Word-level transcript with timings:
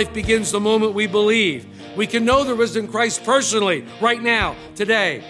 Life 0.00 0.14
begins 0.14 0.50
the 0.50 0.58
moment 0.58 0.94
we 0.94 1.06
believe. 1.06 1.66
We 1.94 2.06
can 2.06 2.24
know 2.24 2.42
the 2.42 2.54
risen 2.54 2.88
Christ 2.88 3.22
personally, 3.22 3.84
right 4.00 4.22
now, 4.22 4.56
today. 4.74 5.22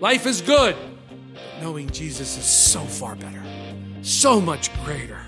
Life 0.00 0.24
is 0.24 0.40
good. 0.40 0.74
Knowing 1.60 1.90
Jesus 1.90 2.38
is 2.38 2.46
so 2.46 2.80
far 2.80 3.16
better, 3.16 3.42
so 4.00 4.40
much 4.40 4.72
greater. 4.82 5.20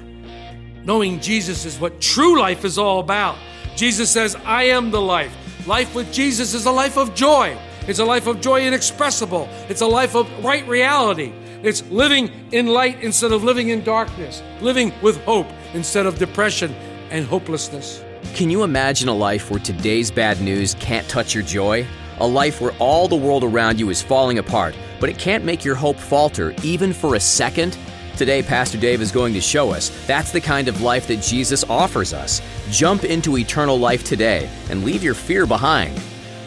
Knowing 0.83 1.21
Jesus 1.21 1.67
is 1.67 1.79
what 1.79 2.01
true 2.01 2.41
life 2.41 2.65
is 2.65 2.79
all 2.79 3.01
about. 3.01 3.37
Jesus 3.77 4.11
says, 4.11 4.35
I 4.47 4.63
am 4.63 4.91
the 4.91 5.01
life. 5.03 5.37
Life 5.67 5.95
with 5.95 6.11
Jesus 6.11 6.55
is 6.55 6.65
a 6.65 6.73
life 6.73 6.97
of 6.97 7.15
joy. 7.15 7.59
It's 7.87 7.99
a 7.99 8.05
life 8.07 8.27
of 8.27 8.41
joy 8.41 8.67
inexpressible. 8.67 9.47
It's 9.69 9.83
a 9.83 9.87
life 9.87 10.17
of 10.17 10.27
right 10.43 10.67
reality. 10.67 11.35
It's 11.63 11.83
living 11.91 12.31
in 12.51 12.67
light 12.67 13.03
instead 13.03 13.33
of 13.33 13.45
living 13.45 13.69
in 13.69 13.85
darkness, 13.85 14.43
living 14.63 14.91
with 15.03 15.23
hope 15.25 15.49
instead 15.75 16.07
of 16.07 16.19
depression 16.19 16.75
and 17.11 17.27
hopelessness. 17.27 18.03
Can 18.35 18.51
you 18.51 18.63
imagine 18.63 19.09
a 19.09 19.15
life 19.15 19.51
where 19.51 19.61
today's 19.61 20.11
bad 20.11 20.41
news 20.41 20.75
can't 20.75 21.09
touch 21.09 21.35
your 21.35 21.43
joy? 21.43 21.87
A 22.21 22.27
life 22.27 22.61
where 22.61 22.73
all 22.79 23.09
the 23.09 23.17
world 23.17 23.45
around 23.45 23.81
you 23.81 23.91
is 23.91 24.03
falling 24.03 24.39
apart, 24.39 24.75
but 25.01 25.09
it 25.09 25.19
can't 25.19 25.45
make 25.45 25.65
your 25.65 25.75
hope 25.75 25.97
falter 25.97 26.55
even 26.63 26.93
for 26.93 27.15
a 27.15 27.21
second? 27.21 27.77
Today, 28.17 28.43
Pastor 28.43 28.79
Dave 28.79 29.01
is 29.01 29.11
going 29.11 29.33
to 29.35 29.41
show 29.41 29.71
us 29.71 29.89
that's 30.07 30.31
the 30.31 30.41
kind 30.41 30.69
of 30.69 30.83
life 30.83 31.07
that 31.09 31.23
Jesus 31.23 31.65
offers 31.65 32.13
us. 32.13 32.43
Jump 32.71 33.05
into 33.05 33.39
eternal 33.39 33.79
life 33.79 34.05
today 34.05 34.49
and 34.69 34.85
leave 34.85 35.03
your 35.03 35.15
fear 35.15 35.47
behind. 35.47 35.99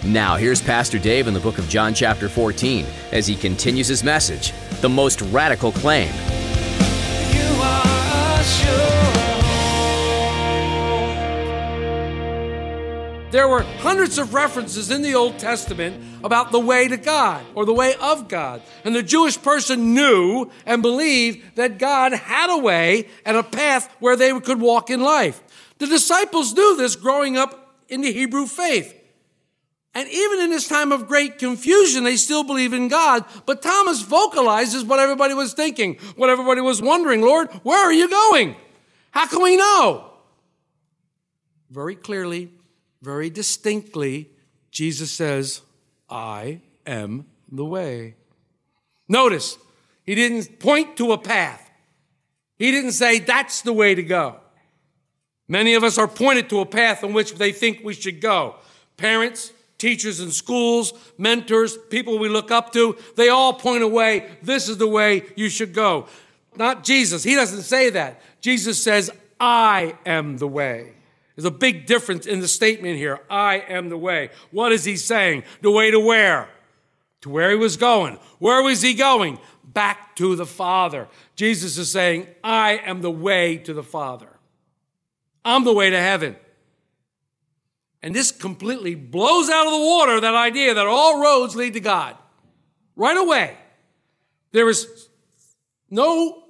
Now, 0.05 0.35
here's 0.35 0.61
Pastor 0.61 0.99
Dave 0.99 1.27
in 1.27 1.33
the 1.33 1.39
book 1.39 1.57
of 1.57 1.67
John, 1.69 1.93
chapter 1.93 2.29
14, 2.29 2.85
as 3.11 3.25
he 3.25 3.35
continues 3.35 3.87
his 3.87 4.03
message 4.03 4.53
the 4.81 4.89
most 4.89 5.21
radical 5.21 5.71
claim. 5.71 6.11
There 13.33 13.47
were 13.47 13.63
hundreds 13.79 14.19
of 14.19 14.35
references 14.35 14.91
in 14.91 15.01
the 15.01 15.15
Old 15.15 15.39
Testament 15.39 15.99
about 16.23 16.51
the 16.51 16.59
way 16.59 16.87
to 16.87 16.97
God 16.97 17.43
or 17.55 17.65
the 17.65 17.73
way 17.73 17.95
of 17.95 18.27
God. 18.27 18.61
And 18.85 18.95
the 18.95 19.01
Jewish 19.01 19.41
person 19.41 19.95
knew 19.95 20.51
and 20.67 20.83
believed 20.83 21.55
that 21.55 21.79
God 21.79 22.13
had 22.13 22.55
a 22.55 22.61
way 22.61 23.07
and 23.25 23.35
a 23.35 23.41
path 23.41 23.91
where 23.99 24.15
they 24.15 24.39
could 24.39 24.61
walk 24.61 24.91
in 24.91 25.01
life. 25.01 25.41
The 25.79 25.87
disciples 25.87 26.53
knew 26.53 26.77
this 26.77 26.95
growing 26.95 27.35
up 27.35 27.75
in 27.89 28.01
the 28.01 28.13
Hebrew 28.13 28.45
faith. 28.45 28.93
And 29.95 30.07
even 30.07 30.39
in 30.41 30.51
this 30.51 30.67
time 30.67 30.91
of 30.91 31.07
great 31.07 31.39
confusion, 31.39 32.03
they 32.03 32.17
still 32.17 32.43
believe 32.43 32.71
in 32.71 32.87
God. 32.87 33.25
But 33.47 33.63
Thomas 33.63 34.03
vocalizes 34.03 34.83
what 34.83 34.99
everybody 34.99 35.33
was 35.33 35.55
thinking, 35.55 35.95
what 36.17 36.29
everybody 36.29 36.61
was 36.61 36.83
wondering. 36.83 37.21
Lord, 37.21 37.49
where 37.63 37.83
are 37.83 37.93
you 37.93 38.07
going? 38.07 38.55
How 39.09 39.25
can 39.25 39.41
we 39.41 39.57
know? 39.57 40.11
Very 41.71 41.95
clearly, 41.95 42.51
very 43.03 43.29
distinctly, 43.29 44.29
Jesus 44.71 45.11
says, 45.11 45.61
I 46.09 46.61
am 46.87 47.25
the 47.51 47.65
way. 47.65 48.15
Notice, 49.09 49.57
he 50.05 50.15
didn't 50.15 50.59
point 50.59 50.95
to 50.97 51.11
a 51.11 51.17
path. 51.17 51.69
He 52.57 52.71
didn't 52.71 52.93
say, 52.93 53.19
that's 53.19 53.61
the 53.61 53.73
way 53.73 53.93
to 53.93 54.03
go. 54.03 54.37
Many 55.49 55.73
of 55.73 55.83
us 55.83 55.97
are 55.97 56.07
pointed 56.07 56.49
to 56.49 56.61
a 56.61 56.65
path 56.65 57.03
in 57.03 57.11
which 57.11 57.35
they 57.35 57.51
think 57.51 57.81
we 57.83 57.93
should 57.93 58.21
go. 58.21 58.55
Parents, 58.95 59.51
teachers 59.77 60.21
in 60.21 60.31
schools, 60.31 60.93
mentors, 61.17 61.77
people 61.89 62.17
we 62.17 62.29
look 62.29 62.51
up 62.51 62.71
to, 62.71 62.95
they 63.17 63.27
all 63.27 63.53
point 63.53 63.83
away, 63.83 64.29
this 64.41 64.69
is 64.69 64.77
the 64.77 64.87
way 64.87 65.23
you 65.35 65.49
should 65.49 65.73
go. 65.73 66.07
Not 66.55 66.85
Jesus. 66.85 67.23
He 67.23 67.35
doesn't 67.35 67.63
say 67.63 67.89
that. 67.89 68.21
Jesus 68.39 68.81
says, 68.81 69.11
I 69.41 69.97
am 70.05 70.37
the 70.37 70.47
way. 70.47 70.93
There's 71.35 71.45
a 71.45 71.51
big 71.51 71.85
difference 71.85 72.25
in 72.25 72.39
the 72.39 72.47
statement 72.47 72.97
here. 72.97 73.19
I 73.29 73.57
am 73.67 73.89
the 73.89 73.97
way. 73.97 74.29
What 74.51 74.71
is 74.71 74.85
he 74.85 74.95
saying? 74.97 75.43
The 75.61 75.71
way 75.71 75.89
to 75.89 75.99
where? 75.99 76.49
To 77.21 77.29
where 77.29 77.49
he 77.49 77.55
was 77.55 77.77
going. 77.77 78.19
Where 78.39 78.61
was 78.61 78.81
he 78.81 78.93
going? 78.93 79.39
Back 79.63 80.15
to 80.17 80.35
the 80.35 80.45
Father. 80.45 81.07
Jesus 81.35 81.77
is 81.77 81.89
saying, 81.89 82.27
I 82.43 82.81
am 82.85 83.01
the 83.01 83.11
way 83.11 83.57
to 83.57 83.73
the 83.73 83.83
Father. 83.83 84.29
I'm 85.43 85.63
the 85.63 85.73
way 85.73 85.89
to 85.89 85.99
heaven. 85.99 86.35
And 88.03 88.13
this 88.13 88.31
completely 88.31 88.95
blows 88.95 89.49
out 89.49 89.65
of 89.65 89.71
the 89.71 89.79
water 89.79 90.19
that 90.19 90.35
idea 90.35 90.73
that 90.73 90.85
all 90.85 91.21
roads 91.21 91.55
lead 91.55 91.73
to 91.73 91.79
God. 91.79 92.15
Right 92.95 93.17
away. 93.17 93.57
There 94.51 94.69
is 94.69 95.09
no 95.89 96.42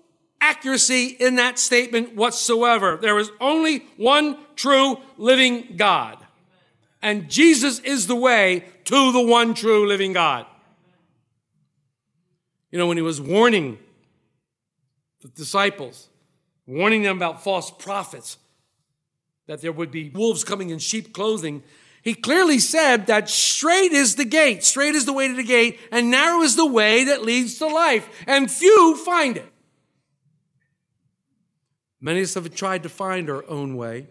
accuracy 0.44 1.06
in 1.08 1.36
that 1.36 1.58
statement 1.58 2.16
whatsoever. 2.16 2.98
There 3.02 3.18
is 3.18 3.32
only 3.40 3.80
one 3.96 4.38
true 4.58 4.98
living 5.18 5.76
God. 5.78 6.18
And 7.02 7.30
Jesus 7.30 7.80
is 7.80 8.08
the 8.08 8.16
way 8.16 8.66
to 8.86 9.12
the 9.14 9.22
one 9.22 9.54
true 9.54 9.88
living 9.88 10.12
God. 10.12 10.46
You 12.72 12.78
know, 12.78 12.88
when 12.88 12.98
he 12.98 13.04
was 13.04 13.22
warning 13.22 13.78
the 15.22 15.30
disciples, 15.30 16.10
warning 16.68 17.04
them 17.04 17.16
about 17.16 17.42
false 17.44 17.72
prophets, 17.72 18.38
that 19.48 19.62
there 19.62 19.72
would 19.72 19.92
be 19.92 20.10
wolves 20.10 20.44
coming 20.44 20.72
in 20.72 20.80
sheep 20.80 21.14
clothing, 21.14 21.64
he 22.02 22.14
clearly 22.14 22.60
said 22.60 23.08
that 23.08 23.30
straight 23.30 23.94
is 23.94 24.16
the 24.16 24.26
gate, 24.26 24.66
straight 24.66 24.96
is 24.96 25.06
the 25.06 25.14
way 25.14 25.30
to 25.30 25.36
the 25.36 25.44
gate, 25.44 25.80
and 25.90 26.12
narrow 26.12 26.42
is 26.42 26.58
the 26.58 26.66
way 26.66 27.06
that 27.06 27.24
leads 27.24 27.58
to 27.60 27.68
life, 27.68 28.10
and 28.28 28.52
few 28.52 28.98
find 29.06 29.38
it. 29.38 29.53
Many 32.04 32.20
of 32.20 32.26
us 32.26 32.34
have 32.34 32.54
tried 32.54 32.84
to 32.84 32.90
find 32.90 33.30
our 33.30 33.50
own 33.50 33.78
way. 33.78 34.08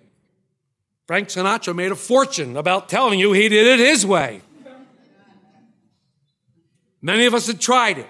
Frank 1.07 1.29
Sinatra 1.29 1.77
made 1.77 1.93
a 1.93 1.97
fortune 1.97 2.57
about 2.57 2.89
telling 2.89 3.19
you 3.19 3.33
he 3.35 3.51
did 3.51 3.67
it 3.67 3.85
his 3.85 4.07
way. 4.07 4.41
Many 7.03 7.27
of 7.27 7.35
us 7.35 7.49
have 7.49 7.61
tried 7.61 7.99
it. 7.99 8.09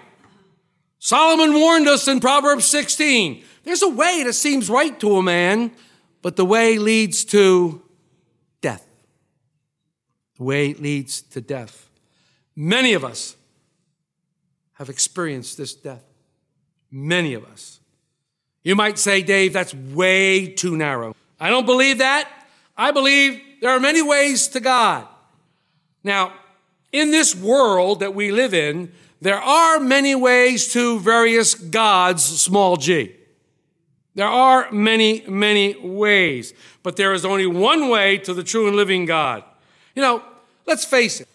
Solomon 0.99 1.53
warned 1.53 1.89
us 1.89 2.07
in 2.07 2.21
Proverbs 2.21 2.63
16 2.65 3.43
there's 3.65 3.81
a 3.81 3.89
way 3.89 4.23
that 4.23 4.33
seems 4.33 4.69
right 4.69 4.97
to 4.99 5.17
a 5.17 5.23
man, 5.23 5.71
but 6.21 6.35
the 6.37 6.45
way 6.45 6.77
leads 6.77 7.25
to 7.25 7.81
death. 8.61 8.85
The 10.37 10.43
way 10.43 10.73
leads 10.73 11.21
to 11.21 11.41
death. 11.41 11.89
Many 12.55 12.93
of 12.93 13.03
us 13.03 13.35
have 14.73 14.89
experienced 14.89 15.57
this 15.57 15.73
death. 15.73 16.03
Many 16.91 17.33
of 17.33 17.45
us. 17.45 17.79
You 18.63 18.75
might 18.75 18.97
say, 18.97 19.21
Dave, 19.21 19.53
that's 19.53 19.73
way 19.73 20.47
too 20.47 20.77
narrow. 20.77 21.15
I 21.39 21.49
don't 21.49 21.65
believe 21.65 21.97
that. 21.97 22.29
I 22.77 22.91
believe 22.91 23.41
there 23.61 23.71
are 23.71 23.79
many 23.79 24.01
ways 24.01 24.47
to 24.49 24.59
God. 24.59 25.07
Now, 26.03 26.33
in 26.91 27.11
this 27.11 27.35
world 27.35 27.99
that 27.99 28.15
we 28.15 28.31
live 28.31 28.53
in, 28.53 28.91
there 29.21 29.41
are 29.41 29.79
many 29.79 30.15
ways 30.15 30.71
to 30.73 30.99
various 30.99 31.55
gods, 31.55 32.23
small 32.23 32.77
g. 32.77 33.15
There 34.15 34.27
are 34.27 34.71
many, 34.71 35.23
many 35.27 35.75
ways, 35.79 36.53
but 36.83 36.97
there 36.97 37.13
is 37.13 37.25
only 37.25 37.47
one 37.47 37.89
way 37.89 38.17
to 38.19 38.33
the 38.33 38.43
true 38.43 38.67
and 38.67 38.75
living 38.75 39.05
God. 39.05 39.43
You 39.95 40.01
know, 40.01 40.23
let's 40.65 40.85
face 40.85 41.19
it. 41.19 41.27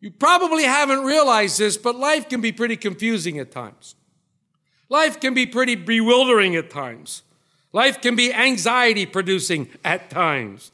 You 0.00 0.10
probably 0.10 0.64
haven't 0.64 1.02
realized 1.02 1.58
this, 1.58 1.76
but 1.76 1.96
life 1.96 2.28
can 2.28 2.40
be 2.40 2.52
pretty 2.52 2.76
confusing 2.76 3.38
at 3.38 3.50
times. 3.50 3.94
Life 4.94 5.18
can 5.18 5.34
be 5.34 5.44
pretty 5.44 5.74
bewildering 5.74 6.54
at 6.54 6.70
times. 6.70 7.24
Life 7.72 8.00
can 8.00 8.14
be 8.14 8.32
anxiety 8.32 9.06
producing 9.06 9.68
at 9.84 10.08
times. 10.08 10.70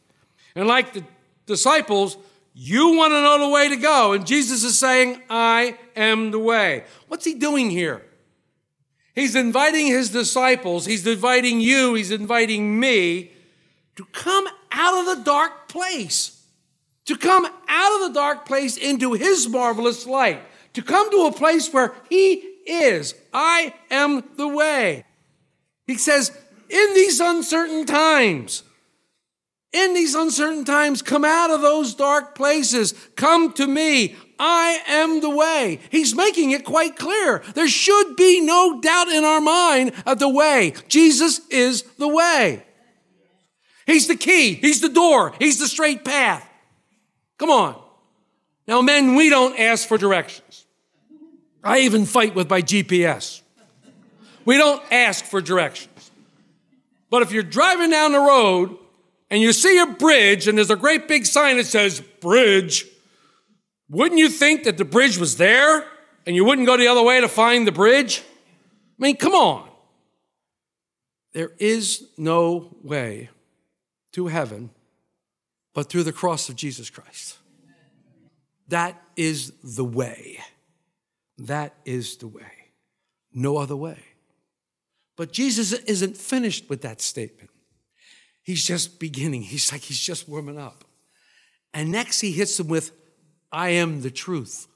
And 0.54 0.68
like 0.68 0.92
the 0.92 1.04
disciples, 1.46 2.18
you 2.52 2.98
want 2.98 3.12
to 3.12 3.22
know 3.22 3.38
the 3.38 3.48
way 3.48 3.70
to 3.70 3.76
go. 3.76 4.12
And 4.12 4.26
Jesus 4.26 4.62
is 4.62 4.78
saying, 4.78 5.22
I 5.30 5.78
am 5.96 6.32
the 6.32 6.38
way. 6.38 6.84
What's 7.08 7.24
he 7.24 7.32
doing 7.32 7.70
here? 7.70 8.04
He's 9.14 9.34
inviting 9.34 9.86
his 9.86 10.10
disciples, 10.10 10.84
he's 10.84 11.06
inviting 11.06 11.62
you, 11.62 11.94
he's 11.94 12.10
inviting 12.10 12.78
me 12.78 13.30
to 13.96 14.04
come 14.12 14.46
out 14.70 15.00
of 15.00 15.16
the 15.16 15.24
dark 15.24 15.66
place, 15.66 16.44
to 17.06 17.16
come 17.16 17.46
out 17.68 18.02
of 18.02 18.08
the 18.08 18.20
dark 18.20 18.44
place 18.44 18.76
into 18.76 19.14
his 19.14 19.48
marvelous 19.48 20.04
light, 20.04 20.42
to 20.74 20.82
come 20.82 21.10
to 21.10 21.24
a 21.24 21.32
place 21.32 21.72
where 21.72 21.94
he 22.10 22.49
is. 22.66 23.14
I 23.32 23.74
am 23.90 24.24
the 24.36 24.48
way. 24.48 25.04
He 25.86 25.96
says, 25.96 26.30
in 26.68 26.94
these 26.94 27.20
uncertain 27.20 27.86
times, 27.86 28.62
in 29.72 29.94
these 29.94 30.14
uncertain 30.14 30.64
times, 30.64 31.00
come 31.00 31.24
out 31.24 31.50
of 31.50 31.60
those 31.60 31.94
dark 31.94 32.34
places. 32.34 32.92
Come 33.14 33.52
to 33.54 33.66
me. 33.66 34.16
I 34.38 34.80
am 34.86 35.20
the 35.20 35.30
way. 35.30 35.78
He's 35.90 36.14
making 36.14 36.50
it 36.50 36.64
quite 36.64 36.96
clear. 36.96 37.42
There 37.54 37.68
should 37.68 38.16
be 38.16 38.40
no 38.40 38.80
doubt 38.80 39.08
in 39.08 39.24
our 39.24 39.40
mind 39.40 39.92
of 40.06 40.18
the 40.18 40.28
way. 40.28 40.74
Jesus 40.88 41.40
is 41.50 41.82
the 41.98 42.08
way. 42.08 42.64
He's 43.86 44.08
the 44.08 44.16
key. 44.16 44.54
He's 44.54 44.80
the 44.80 44.88
door. 44.88 45.34
He's 45.38 45.58
the 45.58 45.68
straight 45.68 46.04
path. 46.04 46.48
Come 47.38 47.50
on. 47.50 47.80
Now, 48.66 48.80
men, 48.82 49.14
we 49.14 49.30
don't 49.30 49.58
ask 49.58 49.86
for 49.86 49.98
directions. 49.98 50.49
I 51.62 51.80
even 51.80 52.06
fight 52.06 52.34
with 52.34 52.48
my 52.48 52.62
GPS. 52.62 53.42
We 54.44 54.56
don't 54.56 54.82
ask 54.90 55.24
for 55.24 55.40
directions. 55.40 56.10
But 57.10 57.22
if 57.22 57.32
you're 57.32 57.42
driving 57.42 57.90
down 57.90 58.12
the 58.12 58.20
road 58.20 58.76
and 59.30 59.42
you 59.42 59.52
see 59.52 59.78
a 59.78 59.86
bridge 59.86 60.48
and 60.48 60.56
there's 60.56 60.70
a 60.70 60.76
great 60.76 61.08
big 61.08 61.26
sign 61.26 61.56
that 61.58 61.66
says 61.66 62.00
bridge, 62.20 62.86
wouldn't 63.88 64.18
you 64.18 64.28
think 64.28 64.64
that 64.64 64.78
the 64.78 64.84
bridge 64.84 65.18
was 65.18 65.36
there 65.36 65.84
and 66.26 66.36
you 66.36 66.44
wouldn't 66.44 66.66
go 66.66 66.76
the 66.76 66.86
other 66.86 67.02
way 67.02 67.20
to 67.20 67.28
find 67.28 67.66
the 67.66 67.72
bridge? 67.72 68.22
I 68.98 69.02
mean, 69.02 69.16
come 69.16 69.34
on. 69.34 69.68
There 71.32 71.52
is 71.58 72.08
no 72.16 72.76
way 72.82 73.30
to 74.12 74.28
heaven 74.28 74.70
but 75.74 75.88
through 75.88 76.04
the 76.04 76.12
cross 76.12 76.48
of 76.48 76.56
Jesus 76.56 76.90
Christ. 76.90 77.38
That 78.68 79.00
is 79.16 79.52
the 79.62 79.84
way. 79.84 80.40
That 81.40 81.74
is 81.86 82.16
the 82.16 82.28
way. 82.28 82.52
No 83.32 83.56
other 83.56 83.76
way. 83.76 83.98
But 85.16 85.32
Jesus 85.32 85.72
isn't 85.72 86.16
finished 86.16 86.68
with 86.68 86.82
that 86.82 87.00
statement. 87.00 87.50
He's 88.42 88.64
just 88.64 89.00
beginning. 89.00 89.42
He's 89.42 89.72
like, 89.72 89.82
he's 89.82 90.00
just 90.00 90.28
warming 90.28 90.58
up. 90.58 90.84
And 91.72 91.90
next 91.90 92.20
he 92.20 92.32
hits 92.32 92.56
them 92.56 92.68
with, 92.68 92.92
I 93.50 93.70
am 93.70 94.02
the 94.02 94.10
truth. 94.10 94.66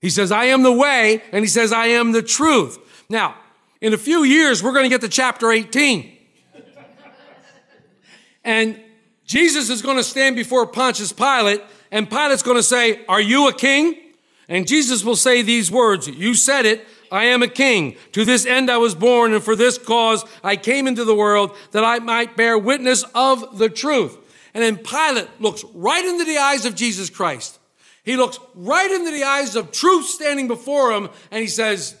He 0.00 0.10
says, 0.10 0.32
I 0.32 0.46
am 0.46 0.62
the 0.62 0.72
way, 0.72 1.22
and 1.32 1.44
he 1.44 1.48
says, 1.48 1.72
I 1.72 1.86
am 1.86 2.12
the 2.12 2.22
truth. 2.22 2.78
Now, 3.08 3.34
in 3.80 3.92
a 3.92 3.98
few 3.98 4.24
years, 4.24 4.62
we're 4.62 4.72
going 4.72 4.84
to 4.84 4.90
get 4.90 5.00
to 5.00 5.08
chapter 5.08 5.50
18. 5.50 6.16
and 8.44 8.80
Jesus 9.24 9.68
is 9.70 9.82
going 9.82 9.96
to 9.96 10.04
stand 10.04 10.36
before 10.36 10.66
Pontius 10.66 11.12
Pilate, 11.12 11.62
and 11.90 12.08
Pilate's 12.08 12.42
going 12.42 12.56
to 12.56 12.62
say, 12.62 13.04
Are 13.06 13.20
you 13.20 13.48
a 13.48 13.52
king? 13.52 14.05
And 14.48 14.66
Jesus 14.66 15.04
will 15.04 15.16
say 15.16 15.42
these 15.42 15.70
words 15.70 16.06
You 16.08 16.34
said 16.34 16.66
it, 16.66 16.86
I 17.10 17.24
am 17.24 17.42
a 17.42 17.48
king. 17.48 17.96
To 18.12 18.24
this 18.24 18.46
end 18.46 18.70
I 18.70 18.78
was 18.78 18.94
born, 18.94 19.32
and 19.32 19.42
for 19.42 19.56
this 19.56 19.78
cause 19.78 20.24
I 20.42 20.56
came 20.56 20.86
into 20.86 21.04
the 21.04 21.14
world, 21.14 21.56
that 21.72 21.84
I 21.84 21.98
might 21.98 22.36
bear 22.36 22.58
witness 22.58 23.04
of 23.14 23.58
the 23.58 23.68
truth. 23.68 24.16
And 24.54 24.62
then 24.62 24.78
Pilate 24.78 25.28
looks 25.40 25.64
right 25.74 26.04
into 26.04 26.24
the 26.24 26.38
eyes 26.38 26.64
of 26.64 26.74
Jesus 26.74 27.10
Christ. 27.10 27.58
He 28.04 28.16
looks 28.16 28.38
right 28.54 28.90
into 28.90 29.10
the 29.10 29.24
eyes 29.24 29.56
of 29.56 29.72
truth 29.72 30.06
standing 30.06 30.48
before 30.48 30.92
him, 30.92 31.10
and 31.30 31.42
he 31.42 31.48
says, 31.48 31.96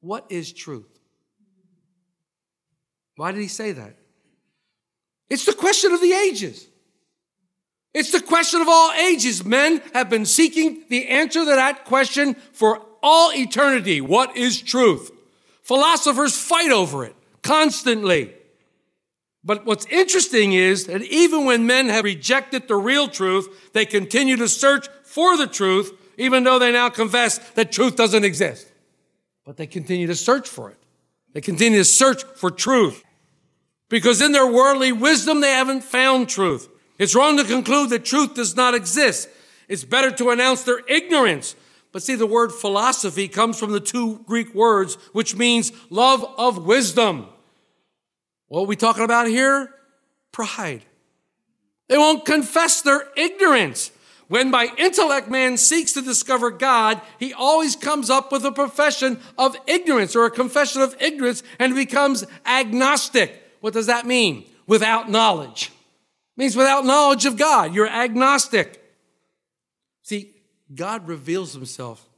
What 0.00 0.26
is 0.30 0.52
truth? 0.52 0.98
Why 3.16 3.32
did 3.32 3.42
he 3.42 3.48
say 3.48 3.72
that? 3.72 3.96
It's 5.28 5.44
the 5.44 5.52
question 5.52 5.92
of 5.92 6.00
the 6.00 6.12
ages. 6.12 6.66
It's 7.92 8.12
the 8.12 8.20
question 8.20 8.60
of 8.60 8.68
all 8.68 8.92
ages. 8.92 9.44
Men 9.44 9.82
have 9.94 10.08
been 10.08 10.24
seeking 10.24 10.84
the 10.88 11.08
answer 11.08 11.40
to 11.40 11.44
that 11.46 11.84
question 11.84 12.34
for 12.52 12.82
all 13.02 13.32
eternity. 13.32 14.00
What 14.00 14.36
is 14.36 14.60
truth? 14.60 15.10
Philosophers 15.62 16.36
fight 16.36 16.70
over 16.70 17.04
it 17.04 17.16
constantly. 17.42 18.34
But 19.42 19.64
what's 19.64 19.86
interesting 19.86 20.52
is 20.52 20.86
that 20.86 21.02
even 21.02 21.46
when 21.46 21.66
men 21.66 21.88
have 21.88 22.04
rejected 22.04 22.68
the 22.68 22.76
real 22.76 23.08
truth, 23.08 23.72
they 23.72 23.86
continue 23.86 24.36
to 24.36 24.48
search 24.48 24.86
for 25.02 25.36
the 25.36 25.46
truth, 25.46 25.92
even 26.18 26.44
though 26.44 26.58
they 26.58 26.72
now 26.72 26.90
confess 26.90 27.38
that 27.54 27.72
truth 27.72 27.96
doesn't 27.96 28.24
exist. 28.24 28.70
But 29.44 29.56
they 29.56 29.66
continue 29.66 30.06
to 30.06 30.14
search 30.14 30.48
for 30.48 30.70
it. 30.70 30.76
They 31.32 31.40
continue 31.40 31.78
to 31.78 31.84
search 31.84 32.22
for 32.36 32.50
truth. 32.50 33.02
Because 33.88 34.20
in 34.20 34.32
their 34.32 34.46
worldly 34.46 34.92
wisdom, 34.92 35.40
they 35.40 35.50
haven't 35.50 35.82
found 35.82 36.28
truth. 36.28 36.68
It's 37.00 37.14
wrong 37.14 37.38
to 37.38 37.44
conclude 37.44 37.88
that 37.90 38.04
truth 38.04 38.34
does 38.34 38.54
not 38.54 38.74
exist. 38.74 39.30
It's 39.68 39.84
better 39.84 40.10
to 40.10 40.28
announce 40.30 40.64
their 40.64 40.80
ignorance. 40.86 41.56
But 41.92 42.02
see, 42.02 42.14
the 42.14 42.26
word 42.26 42.52
philosophy 42.52 43.26
comes 43.26 43.58
from 43.58 43.72
the 43.72 43.80
two 43.80 44.18
Greek 44.26 44.54
words, 44.54 44.96
which 45.14 45.34
means 45.34 45.72
love 45.88 46.22
of 46.36 46.66
wisdom. 46.66 47.26
What 48.48 48.60
are 48.60 48.66
we 48.66 48.76
talking 48.76 49.02
about 49.02 49.28
here? 49.28 49.74
Pride. 50.30 50.82
They 51.88 51.96
won't 51.96 52.26
confess 52.26 52.82
their 52.82 53.08
ignorance. 53.16 53.92
When 54.28 54.50
by 54.50 54.68
intellect 54.76 55.30
man 55.30 55.56
seeks 55.56 55.92
to 55.92 56.02
discover 56.02 56.50
God, 56.50 57.00
he 57.18 57.32
always 57.32 57.76
comes 57.76 58.10
up 58.10 58.30
with 58.30 58.44
a 58.44 58.52
profession 58.52 59.18
of 59.38 59.56
ignorance 59.66 60.14
or 60.14 60.26
a 60.26 60.30
confession 60.30 60.82
of 60.82 60.94
ignorance 61.00 61.42
and 61.58 61.74
becomes 61.74 62.26
agnostic. 62.44 63.42
What 63.60 63.72
does 63.72 63.86
that 63.86 64.06
mean? 64.06 64.44
Without 64.66 65.08
knowledge. 65.08 65.72
Means 66.36 66.56
without 66.56 66.84
knowledge 66.84 67.26
of 67.26 67.36
God. 67.36 67.74
You're 67.74 67.88
agnostic. 67.88 68.82
See, 70.02 70.34
God 70.74 71.06
reveals 71.06 71.52
himself, 71.52 72.08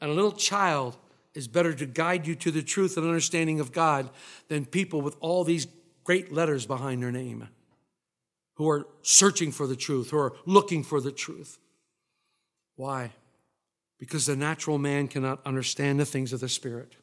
and 0.00 0.10
a 0.10 0.14
little 0.14 0.32
child 0.32 0.96
is 1.34 1.48
better 1.48 1.74
to 1.74 1.86
guide 1.86 2.26
you 2.26 2.34
to 2.34 2.50
the 2.50 2.62
truth 2.62 2.96
and 2.96 3.06
understanding 3.06 3.60
of 3.60 3.72
God 3.72 4.08
than 4.48 4.64
people 4.64 5.00
with 5.00 5.16
all 5.20 5.44
these 5.44 5.66
great 6.04 6.32
letters 6.32 6.66
behind 6.66 7.02
their 7.02 7.12
name 7.12 7.48
who 8.54 8.68
are 8.70 8.86
searching 9.02 9.52
for 9.52 9.66
the 9.66 9.76
truth, 9.76 10.10
who 10.10 10.18
are 10.18 10.34
looking 10.46 10.82
for 10.82 11.00
the 11.00 11.12
truth. 11.12 11.58
Why? 12.76 13.12
Because 13.98 14.26
the 14.26 14.36
natural 14.36 14.78
man 14.78 15.08
cannot 15.08 15.44
understand 15.46 16.00
the 16.00 16.06
things 16.06 16.32
of 16.32 16.40
the 16.40 16.48
Spirit. 16.48 16.96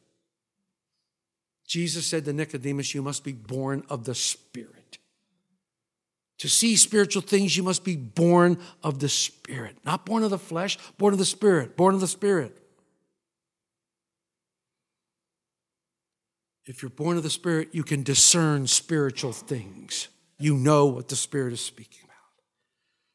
Jesus 1.66 2.06
said 2.06 2.24
to 2.24 2.32
Nicodemus, 2.32 2.94
You 2.94 3.02
must 3.02 3.24
be 3.24 3.32
born 3.32 3.84
of 3.88 4.04
the 4.04 4.14
Spirit. 4.14 4.83
To 6.38 6.48
see 6.48 6.76
spiritual 6.76 7.22
things, 7.22 7.56
you 7.56 7.62
must 7.62 7.84
be 7.84 7.96
born 7.96 8.58
of 8.82 8.98
the 8.98 9.08
Spirit. 9.08 9.76
Not 9.84 10.04
born 10.04 10.22
of 10.22 10.30
the 10.30 10.38
flesh, 10.38 10.78
born 10.98 11.14
of 11.14 11.18
the 11.18 11.24
Spirit, 11.24 11.76
born 11.76 11.94
of 11.94 12.00
the 12.00 12.08
Spirit. 12.08 12.56
If 16.66 16.82
you're 16.82 16.90
born 16.90 17.16
of 17.16 17.22
the 17.22 17.30
Spirit, 17.30 17.68
you 17.72 17.82
can 17.82 18.02
discern 18.02 18.66
spiritual 18.66 19.32
things. 19.32 20.08
You 20.38 20.56
know 20.56 20.86
what 20.86 21.08
the 21.08 21.16
Spirit 21.16 21.52
is 21.52 21.60
speaking 21.60 22.00
about. 22.04 22.14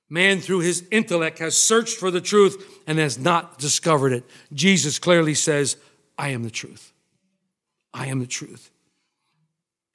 Man, 0.09 0.39
through 0.39 0.59
his 0.59 0.87
intellect, 0.91 1.39
has 1.39 1.57
searched 1.57 1.97
for 1.97 2.11
the 2.11 2.21
truth 2.21 2.81
and 2.87 2.99
has 2.99 3.19
not 3.19 3.57
discovered 3.59 4.13
it. 4.13 4.23
Jesus 4.53 4.97
clearly 4.97 5.33
says, 5.33 5.77
I 6.17 6.29
am 6.29 6.43
the 6.43 6.49
truth. 6.49 6.93
I 7.93 8.07
am 8.07 8.19
the 8.19 8.27
truth. 8.27 8.71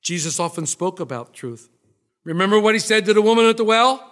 Jesus 0.02 0.38
often 0.38 0.66
spoke 0.66 1.00
about 1.00 1.32
truth. 1.32 1.68
Remember 2.24 2.58
what 2.58 2.74
he 2.74 2.78
said 2.78 3.04
to 3.06 3.14
the 3.14 3.22
woman 3.22 3.44
at 3.46 3.56
the 3.56 3.64
well? 3.64 4.10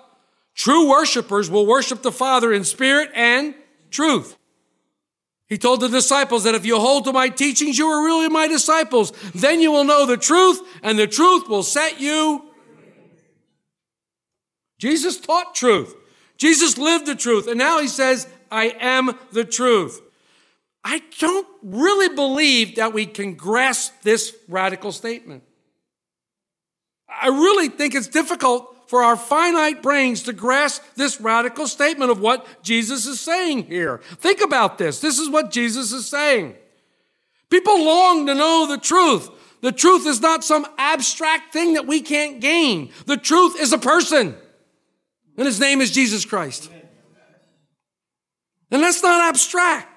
True 0.54 0.88
worshipers 0.88 1.50
will 1.50 1.66
worship 1.66 2.02
the 2.02 2.12
Father 2.12 2.52
in 2.52 2.64
spirit 2.64 3.10
and 3.14 3.54
truth. 3.90 4.36
He 5.48 5.58
told 5.58 5.80
the 5.80 5.88
disciples 5.88 6.44
that 6.44 6.54
if 6.54 6.64
you 6.64 6.78
hold 6.78 7.04
to 7.04 7.12
my 7.12 7.28
teachings, 7.28 7.76
you 7.76 7.86
are 7.86 8.04
really 8.04 8.28
my 8.28 8.48
disciples. 8.48 9.12
Then 9.34 9.60
you 9.60 9.70
will 9.70 9.84
know 9.84 10.06
the 10.06 10.16
truth, 10.16 10.60
and 10.82 10.98
the 10.98 11.06
truth 11.06 11.48
will 11.48 11.62
set 11.62 12.00
you. 12.00 12.44
Jesus 14.78 15.20
taught 15.20 15.54
truth. 15.54 15.94
Jesus 16.38 16.76
lived 16.76 17.06
the 17.06 17.14
truth. 17.14 17.46
And 17.46 17.58
now 17.58 17.80
he 17.80 17.86
says, 17.86 18.26
I 18.50 18.74
am 18.80 19.16
the 19.30 19.44
truth. 19.44 20.00
I 20.82 21.02
don't 21.18 21.46
really 21.62 22.14
believe 22.14 22.76
that 22.76 22.92
we 22.92 23.06
can 23.06 23.34
grasp 23.34 23.92
this 24.02 24.34
radical 24.48 24.90
statement. 24.90 25.44
I 27.22 27.28
really 27.28 27.68
think 27.68 27.94
it's 27.94 28.08
difficult 28.08 28.68
for 28.88 29.02
our 29.02 29.16
finite 29.16 29.82
brains 29.82 30.24
to 30.24 30.32
grasp 30.32 30.82
this 30.96 31.20
radical 31.20 31.66
statement 31.66 32.10
of 32.10 32.20
what 32.20 32.46
Jesus 32.62 33.06
is 33.06 33.20
saying 33.20 33.64
here. 33.64 33.98
Think 34.18 34.42
about 34.42 34.76
this. 34.76 35.00
This 35.00 35.18
is 35.18 35.30
what 35.30 35.50
Jesus 35.50 35.92
is 35.92 36.06
saying. 36.06 36.56
People 37.48 37.84
long 37.84 38.26
to 38.26 38.34
know 38.34 38.66
the 38.68 38.78
truth. 38.78 39.30
The 39.62 39.72
truth 39.72 40.06
is 40.06 40.20
not 40.20 40.42
some 40.42 40.66
abstract 40.76 41.52
thing 41.52 41.74
that 41.74 41.86
we 41.86 42.00
can't 42.00 42.40
gain. 42.40 42.90
The 43.06 43.16
truth 43.16 43.58
is 43.60 43.72
a 43.72 43.78
person, 43.78 44.34
and 45.36 45.46
his 45.46 45.60
name 45.60 45.80
is 45.80 45.92
Jesus 45.92 46.24
Christ. 46.24 46.70
And 48.70 48.82
that's 48.82 49.02
not 49.02 49.28
abstract. 49.28 49.88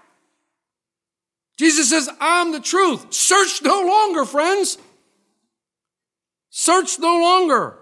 Jesus 1.58 1.90
says, 1.90 2.10
I'm 2.20 2.52
the 2.52 2.60
truth. 2.60 3.14
Search 3.14 3.62
no 3.64 3.82
longer, 3.82 4.26
friends. 4.26 4.78
Search 6.58 7.00
no 7.00 7.20
longer. 7.20 7.78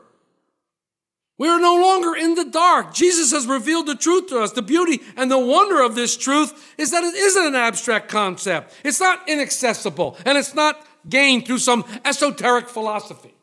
We 1.37 1.47
are 1.47 1.59
no 1.59 1.79
longer 1.79 2.15
in 2.15 2.33
the 2.33 2.45
dark. 2.45 2.91
Jesus 2.95 3.31
has 3.31 3.45
revealed 3.45 3.85
the 3.85 3.93
truth 3.93 4.29
to 4.29 4.39
us. 4.39 4.53
The 4.53 4.63
beauty 4.63 4.99
and 5.15 5.29
the 5.29 5.37
wonder 5.37 5.83
of 5.83 5.93
this 5.93 6.17
truth 6.17 6.73
is 6.75 6.89
that 6.89 7.03
it 7.03 7.13
isn't 7.13 7.45
an 7.45 7.53
abstract 7.53 8.09
concept. 8.09 8.73
It's 8.83 8.99
not 8.99 9.29
inaccessible 9.29 10.17
and 10.25 10.39
it's 10.39 10.55
not 10.55 10.83
gained 11.07 11.45
through 11.45 11.59
some 11.59 11.85
esoteric 12.03 12.67
philosophy. 12.67 13.35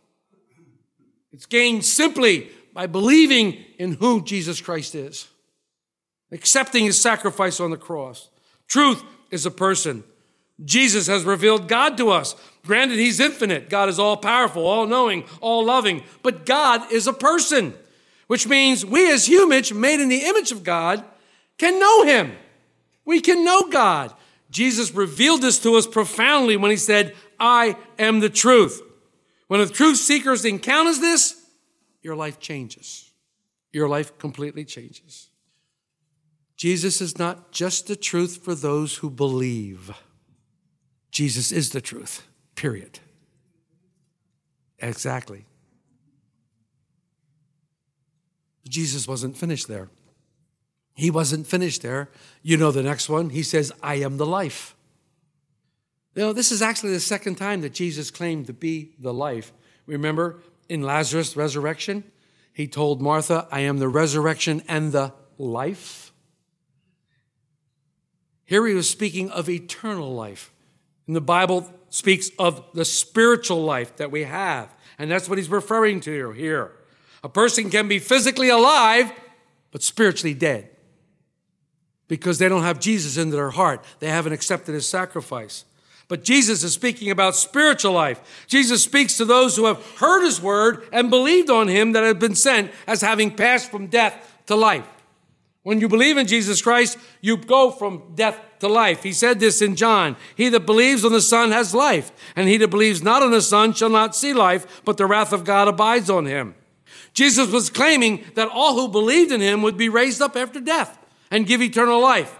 It's 1.30 1.46
gained 1.46 1.84
simply 1.84 2.50
by 2.74 2.88
believing 2.88 3.52
in 3.78 3.92
who 3.92 4.24
Jesus 4.24 4.60
Christ 4.60 4.96
is, 4.96 5.28
accepting 6.32 6.86
his 6.86 7.00
sacrifice 7.00 7.60
on 7.60 7.70
the 7.70 7.76
cross. 7.76 8.30
Truth 8.66 9.04
is 9.30 9.46
a 9.46 9.52
person. 9.52 10.02
Jesus 10.64 11.06
has 11.06 11.24
revealed 11.24 11.68
God 11.68 11.96
to 11.96 12.10
us. 12.10 12.34
Granted, 12.66 12.98
he's 12.98 13.20
infinite. 13.20 13.70
God 13.70 13.88
is 13.88 13.98
all 13.98 14.16
powerful, 14.16 14.66
all 14.66 14.86
knowing, 14.86 15.24
all 15.40 15.64
loving. 15.64 16.02
But 16.22 16.44
God 16.44 16.92
is 16.92 17.06
a 17.06 17.12
person, 17.12 17.74
which 18.26 18.46
means 18.46 18.84
we 18.84 19.10
as 19.10 19.26
humans, 19.26 19.72
made 19.72 20.00
in 20.00 20.08
the 20.08 20.24
image 20.24 20.52
of 20.52 20.62
God, 20.62 21.04
can 21.58 21.78
know 21.78 22.02
him. 22.04 22.32
We 23.04 23.20
can 23.20 23.44
know 23.44 23.70
God. 23.70 24.14
Jesus 24.50 24.92
revealed 24.92 25.42
this 25.42 25.58
to 25.60 25.76
us 25.76 25.86
profoundly 25.86 26.56
when 26.56 26.70
he 26.70 26.76
said, 26.76 27.14
I 27.38 27.76
am 27.98 28.20
the 28.20 28.28
truth. 28.28 28.82
When 29.46 29.60
a 29.60 29.66
truth 29.66 29.96
seeker 29.96 30.36
encounters 30.44 31.00
this, 31.00 31.40
your 32.02 32.16
life 32.16 32.38
changes. 32.38 33.10
Your 33.72 33.88
life 33.88 34.18
completely 34.18 34.64
changes. 34.64 35.28
Jesus 36.56 37.00
is 37.00 37.18
not 37.18 37.52
just 37.52 37.86
the 37.86 37.96
truth 37.96 38.44
for 38.44 38.54
those 38.54 38.96
who 38.96 39.08
believe. 39.08 39.92
Jesus 41.10 41.52
is 41.52 41.70
the 41.70 41.80
truth, 41.80 42.26
period. 42.54 43.00
Exactly. 44.78 45.44
Jesus 48.68 49.08
wasn't 49.08 49.36
finished 49.36 49.68
there. 49.68 49.88
He 50.94 51.10
wasn't 51.10 51.46
finished 51.46 51.82
there. 51.82 52.08
You 52.42 52.56
know 52.56 52.70
the 52.70 52.82
next 52.82 53.08
one. 53.08 53.30
He 53.30 53.42
says, 53.42 53.72
I 53.82 53.96
am 53.96 54.16
the 54.16 54.26
life. 54.26 54.76
You 56.14 56.22
know, 56.22 56.32
this 56.32 56.52
is 56.52 56.62
actually 56.62 56.92
the 56.92 57.00
second 57.00 57.36
time 57.36 57.60
that 57.62 57.72
Jesus 57.72 58.10
claimed 58.10 58.46
to 58.46 58.52
be 58.52 58.92
the 58.98 59.12
life. 59.12 59.52
Remember 59.86 60.40
in 60.68 60.82
Lazarus' 60.82 61.36
resurrection? 61.36 62.04
He 62.52 62.66
told 62.66 63.00
Martha, 63.00 63.48
I 63.50 63.60
am 63.60 63.78
the 63.78 63.88
resurrection 63.88 64.62
and 64.68 64.92
the 64.92 65.12
life. 65.38 66.12
Here 68.44 68.66
he 68.66 68.74
was 68.74 68.90
speaking 68.90 69.30
of 69.30 69.48
eternal 69.48 70.14
life. 70.14 70.52
And 71.10 71.16
the 71.16 71.20
Bible 71.20 71.68
speaks 71.88 72.30
of 72.38 72.64
the 72.72 72.84
spiritual 72.84 73.64
life 73.64 73.96
that 73.96 74.12
we 74.12 74.22
have. 74.22 74.72
And 74.96 75.10
that's 75.10 75.28
what 75.28 75.38
he's 75.38 75.48
referring 75.48 75.98
to 76.02 76.30
here. 76.30 76.70
A 77.24 77.28
person 77.28 77.68
can 77.68 77.88
be 77.88 77.98
physically 77.98 78.48
alive, 78.48 79.10
but 79.72 79.82
spiritually 79.82 80.34
dead 80.34 80.70
because 82.06 82.38
they 82.38 82.48
don't 82.48 82.62
have 82.62 82.78
Jesus 82.78 83.16
in 83.16 83.30
their 83.30 83.50
heart. 83.50 83.84
They 83.98 84.06
haven't 84.06 84.34
accepted 84.34 84.72
his 84.72 84.88
sacrifice. 84.88 85.64
But 86.06 86.22
Jesus 86.22 86.62
is 86.62 86.74
speaking 86.74 87.10
about 87.10 87.34
spiritual 87.34 87.90
life. 87.90 88.46
Jesus 88.46 88.84
speaks 88.84 89.16
to 89.16 89.24
those 89.24 89.56
who 89.56 89.64
have 89.64 89.84
heard 89.96 90.24
his 90.24 90.40
word 90.40 90.84
and 90.92 91.10
believed 91.10 91.50
on 91.50 91.66
him 91.66 91.90
that 91.90 92.04
have 92.04 92.20
been 92.20 92.36
sent 92.36 92.70
as 92.86 93.00
having 93.00 93.34
passed 93.34 93.68
from 93.68 93.88
death 93.88 94.32
to 94.46 94.54
life. 94.54 94.86
When 95.62 95.80
you 95.80 95.88
believe 95.88 96.16
in 96.16 96.26
Jesus 96.26 96.62
Christ, 96.62 96.96
you 97.20 97.36
go 97.36 97.70
from 97.70 98.14
death 98.14 98.38
to 98.60 98.68
life. 98.68 99.02
He 99.02 99.12
said 99.12 99.40
this 99.40 99.60
in 99.60 99.76
John 99.76 100.16
He 100.34 100.48
that 100.48 100.66
believes 100.66 101.04
on 101.04 101.12
the 101.12 101.20
Son 101.20 101.50
has 101.52 101.74
life, 101.74 102.12
and 102.34 102.48
he 102.48 102.56
that 102.58 102.68
believes 102.68 103.02
not 103.02 103.22
on 103.22 103.30
the 103.30 103.42
Son 103.42 103.72
shall 103.72 103.90
not 103.90 104.16
see 104.16 104.32
life, 104.32 104.82
but 104.84 104.96
the 104.96 105.06
wrath 105.06 105.32
of 105.32 105.44
God 105.44 105.68
abides 105.68 106.08
on 106.08 106.24
him. 106.24 106.54
Jesus 107.12 107.50
was 107.50 107.70
claiming 107.70 108.24
that 108.34 108.48
all 108.48 108.74
who 108.74 108.88
believed 108.88 109.32
in 109.32 109.40
him 109.40 109.62
would 109.62 109.76
be 109.76 109.88
raised 109.88 110.22
up 110.22 110.36
after 110.36 110.60
death 110.60 110.98
and 111.30 111.46
give 111.46 111.60
eternal 111.60 112.00
life. 112.00 112.38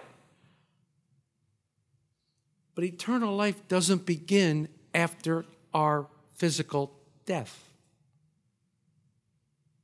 But 2.73 2.85
eternal 2.85 3.35
life 3.35 3.67
doesn't 3.67 4.05
begin 4.05 4.69
after 4.93 5.45
our 5.73 6.07
physical 6.35 6.91
death. 7.25 7.69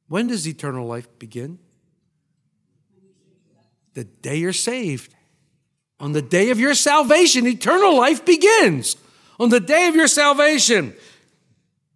When 0.07 0.27
does 0.27 0.47
eternal 0.47 0.87
life 0.87 1.07
begin? 1.19 1.59
The 3.97 4.03
day 4.03 4.35
you're 4.35 4.53
saved. 4.53 5.15
On 5.99 6.11
the 6.11 6.21
day 6.21 6.51
of 6.51 6.59
your 6.59 6.75
salvation, 6.75 7.47
eternal 7.47 7.97
life 7.97 8.23
begins. 8.23 8.95
On 9.39 9.49
the 9.49 9.59
day 9.59 9.87
of 9.87 9.95
your 9.95 10.07
salvation. 10.07 10.93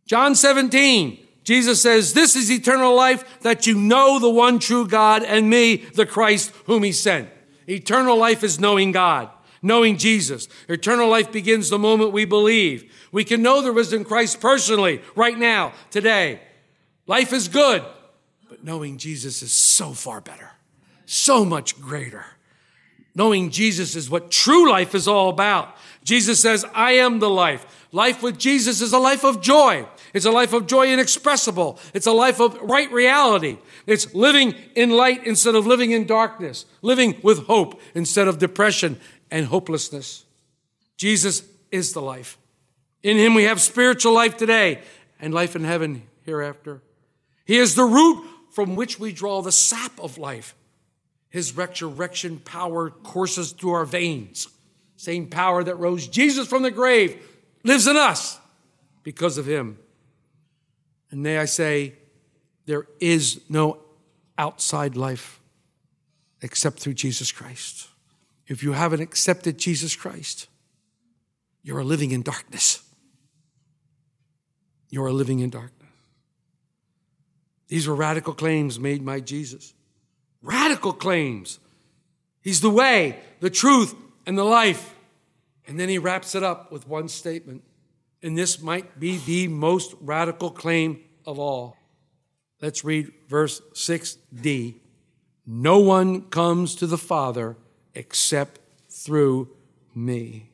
John 0.08 0.34
17, 0.34 1.20
Jesus 1.44 1.80
says, 1.80 2.14
This 2.14 2.36
is 2.36 2.52
eternal 2.52 2.96
life, 2.96 3.42
that 3.42 3.68
you 3.68 3.76
know 3.76 4.18
the 4.18 4.32
one 4.32 4.58
true 4.58 4.88
God 4.88 5.22
and 5.22 5.48
me, 5.48 5.76
the 5.76 6.08
Christ 6.08 6.52
whom 6.66 6.82
he 6.82 6.92
sent. 6.92 7.30
Eternal 7.70 8.18
life 8.18 8.44
is 8.44 8.60
knowing 8.60 8.92
God, 8.92 9.30
knowing 9.62 9.96
Jesus. 9.96 10.48
Eternal 10.68 11.08
life 11.08 11.32
begins 11.32 11.70
the 11.70 11.78
moment 11.78 12.14
we 12.14 12.26
believe. 12.26 12.92
We 13.12 13.24
can 13.24 13.44
know 13.44 13.62
the 13.62 13.72
risen 13.72 14.06
Christ 14.06 14.42
personally, 14.42 15.04
right 15.16 15.38
now, 15.38 15.74
today. 15.92 16.40
Life 17.06 17.32
is 17.32 17.48
good, 17.48 17.86
but 18.50 18.64
knowing 18.64 18.98
Jesus 18.98 19.44
is 19.44 19.54
so 19.54 19.94
far 19.94 20.20
better, 20.20 20.51
so 21.12 21.44
much 21.44 21.80
greater. 21.82 22.26
Knowing 23.14 23.50
Jesus 23.50 23.98
is 23.98 24.10
what 24.10 24.32
true 24.32 24.70
life 24.70 24.96
is 24.96 25.08
all 25.08 25.30
about. 25.30 25.76
Jesus 26.06 26.40
says, 26.40 26.66
I 26.74 26.94
am 26.94 27.20
the 27.20 27.30
life. 27.30 27.88
Life 27.92 28.24
with 28.24 28.38
Jesus 28.38 28.80
is 28.80 28.94
a 28.94 28.98
life 28.98 29.26
of 29.26 29.42
joy. 29.42 29.86
It's 30.14 30.26
a 30.26 30.32
life 30.32 30.54
of 30.54 30.68
joy 30.68 30.88
inexpressible. 30.94 31.78
It's 31.94 32.08
a 32.08 32.14
life 32.14 32.40
of 32.40 32.58
right 32.62 32.90
reality. 32.92 33.58
It's 33.86 34.16
living 34.16 34.56
in 34.74 34.92
light 34.92 35.28
instead 35.28 35.56
of 35.56 35.68
living 35.68 35.92
in 35.92 36.08
darkness, 36.08 36.66
living 36.82 37.20
with 37.22 37.46
hope 37.48 37.82
instead 37.94 38.30
of 38.30 38.40
depression 38.40 38.98
and 39.30 39.48
hopelessness. 39.48 40.24
Jesus 40.96 41.44
is 41.72 41.92
the 41.92 42.02
life. 42.02 42.38
In 43.04 43.18
him 43.18 43.34
we 43.34 43.44
have 43.44 43.60
spiritual 43.60 44.14
life 44.14 44.38
today 44.38 44.82
and 45.20 45.34
life 45.34 45.58
in 45.58 45.66
heaven 45.66 46.04
hereafter. 46.26 46.82
He 47.44 47.58
is 47.58 47.76
the 47.76 47.84
root 47.84 48.26
from 48.52 48.78
which 48.78 48.98
we 48.98 49.12
draw 49.12 49.42
the 49.42 49.52
sap 49.52 50.00
of 50.00 50.18
life. 50.18 50.56
His 51.32 51.56
resurrection 51.58 52.40
power 52.40 52.90
courses 52.92 53.54
through 53.54 53.72
our 53.72 53.86
veins. 53.86 54.48
Same 54.98 55.28
power 55.28 55.64
that 55.64 55.76
rose 55.76 56.08
Jesus 56.08 56.48
from 56.48 56.62
the 56.62 56.70
grave 56.70 57.20
lives 57.64 57.88
in 57.88 57.98
us 57.98 58.38
because 59.02 59.40
of 59.40 59.48
him. 59.48 59.80
And 61.10 61.24
may 61.24 61.40
I 61.40 61.46
say, 61.46 61.94
there 62.66 62.86
is 63.00 63.42
no 63.50 63.80
outside 64.38 64.96
life 64.96 65.40
except 66.42 66.80
through 66.80 66.94
Jesus 66.94 67.32
Christ. 67.32 67.88
If 68.48 68.62
you 68.62 68.74
haven't 68.74 69.02
accepted 69.02 69.58
Jesus 69.58 69.96
Christ, 69.96 70.48
you 71.64 71.76
are 71.78 71.84
living 71.84 72.12
in 72.12 72.22
darkness. 72.22 72.84
You 74.90 75.04
are 75.04 75.12
living 75.12 75.40
in 75.40 75.50
darkness. 75.50 75.90
These 77.70 77.88
were 77.88 77.96
radical 77.96 78.34
claims 78.34 78.80
made 78.80 79.06
by 79.06 79.22
Jesus. 79.22 79.74
Radical 80.42 80.94
claims. 80.94 81.60
He's 82.42 82.62
the 82.62 82.70
way, 82.70 83.20
the 83.40 83.50
truth, 83.50 83.96
and 84.26 84.38
the 84.38 84.44
life. 84.44 84.96
And 85.68 85.80
then 85.80 85.90
he 85.90 85.98
wraps 85.98 86.36
it 86.36 86.44
up 86.44 86.72
with 86.72 86.88
one 86.88 87.08
statement. 87.08 87.64
And 88.24 88.38
this 88.38 88.62
might 88.62 89.00
be 89.00 89.18
the 89.18 89.48
most 89.48 89.96
radical 90.02 90.52
claim 90.52 91.02
of 91.26 91.40
all. 91.40 91.78
Let's 92.62 92.84
read 92.84 93.12
verse 93.28 93.62
6d. 93.74 94.76
No 95.46 95.80
one 95.80 96.22
comes 96.30 96.76
to 96.76 96.88
the 96.88 96.98
Father 96.98 97.58
except 97.96 98.60
through 98.90 99.50
me. 99.96 100.50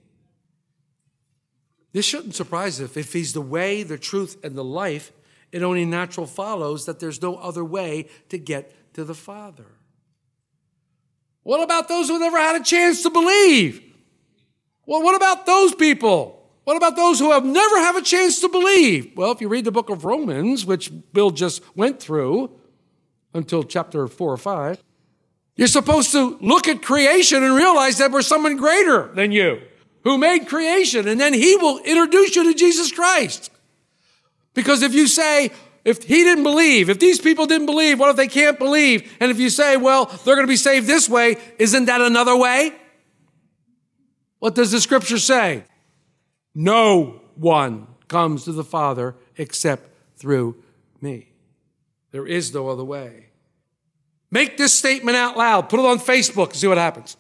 This 1.92 2.06
shouldn't 2.06 2.36
surprise 2.36 2.80
us. 2.80 2.96
If 2.96 3.14
he's 3.14 3.34
the 3.34 3.42
way, 3.42 3.84
the 3.84 3.98
truth, 3.98 4.38
and 4.44 4.56
the 4.56 4.64
life, 4.64 5.12
it 5.52 5.64
only 5.64 5.86
natural 5.86 6.28
follows 6.28 6.86
that 6.86 7.00
there's 7.00 7.22
no 7.22 7.36
other 7.36 7.64
way 7.64 8.08
to 8.30 8.38
get 8.38 8.87
to 8.98 9.04
the 9.04 9.14
Father. 9.14 9.68
What 11.44 11.62
about 11.62 11.88
those 11.88 12.10
who 12.10 12.18
never 12.18 12.40
had 12.40 12.60
a 12.60 12.64
chance 12.64 13.04
to 13.04 13.12
believe? 13.12 13.80
Well, 14.88 15.04
what 15.04 15.16
about 15.16 15.46
those 15.46 15.76
people? 15.76 16.50
What 16.64 16.78
about 16.78 16.96
those 16.96 17.20
who 17.20 17.32
have 17.32 17.46
never 17.46 17.78
have 17.78 17.96
a 17.96 18.02
chance 18.02 18.42
to 18.42 18.50
believe? 18.50 19.12
Well, 19.16 19.32
if 19.32 19.40
you 19.40 19.50
read 19.50 19.66
the 19.66 19.72
book 19.72 19.92
of 19.92 20.04
Romans, 20.04 20.66
which 20.66 20.92
Bill 21.14 21.30
just 21.30 21.62
went 21.78 22.00
through 22.00 22.50
until 23.36 23.62
chapter 23.62 24.08
four 24.08 24.34
or 24.34 24.38
five, 24.38 24.84
you're 25.56 25.68
supposed 25.68 26.12
to 26.14 26.36
look 26.42 26.68
at 26.68 26.82
creation 26.82 27.44
and 27.44 27.54
realize 27.54 28.00
that 28.00 28.12
there's 28.12 28.26
someone 28.26 28.58
greater 28.58 29.12
than 29.14 29.32
you 29.32 29.62
who 30.06 30.18
made 30.18 30.48
creation, 30.48 31.08
and 31.08 31.22
then 31.22 31.36
he 31.36 31.56
will 31.56 31.78
introduce 31.86 32.36
you 32.36 32.46
to 32.46 32.58
Jesus 32.58 32.92
Christ. 32.92 33.52
Because 34.56 34.82
if 34.82 34.96
you 34.96 35.06
say, 35.06 35.52
if 35.88 36.04
he 36.04 36.26
didn't 36.26 36.44
believe, 36.44 36.90
if 36.90 37.00
these 37.00 37.22
people 37.22 37.46
didn't 37.46 37.66
believe, 37.66 37.98
what 37.98 38.10
if 38.10 38.18
they 38.18 38.28
can't 38.28 38.60
believe? 38.60 39.10
And 39.22 39.32
if 39.32 39.40
you 39.40 39.50
say, 39.50 39.78
well, 39.78 40.08
they're 40.26 40.36
going 40.36 40.46
to 40.46 40.52
be 40.52 40.58
saved 40.58 40.86
this 40.86 41.08
way, 41.08 41.38
isn't 41.58 41.86
that 41.86 42.02
another 42.02 42.36
way? 42.36 42.74
What 44.40 44.54
does 44.54 44.72
the 44.72 44.82
scripture 44.82 45.18
say? 45.18 45.64
No 46.54 47.22
one 47.36 47.88
comes 48.10 48.44
to 48.44 48.52
the 48.52 48.66
Father 48.66 49.16
except 49.38 49.90
through 50.18 50.62
me. 51.00 51.30
There 52.12 52.28
is 52.28 52.54
no 52.54 52.68
other 52.68 52.84
way. 52.84 53.28
Make 54.30 54.58
this 54.58 54.74
statement 54.74 55.16
out 55.16 55.38
loud. 55.38 55.70
Put 55.70 55.80
it 55.80 55.86
on 55.86 56.00
Facebook 56.00 56.50
and 56.50 56.58
see 56.58 56.68
what 56.68 56.78
happens. 56.78 57.16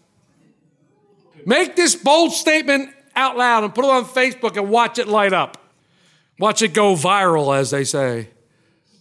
Make 1.45 1.77
this 1.77 1.95
bold 1.95 2.33
statement 2.33 2.89
out 3.15 3.37
loud 3.37 3.63
and 3.63 3.73
put 3.73 3.85
it 3.85 3.91
on 3.91 4.03
Facebook 4.03 4.57
and 4.57 4.69
watch 4.69 4.99
it 4.99 5.07
light 5.07 5.31
up. 5.31 5.57
Watch 6.37 6.61
it 6.61 6.73
go 6.73 6.95
viral, 6.95 7.57
as 7.57 7.71
they 7.71 7.85
say. 7.85 8.31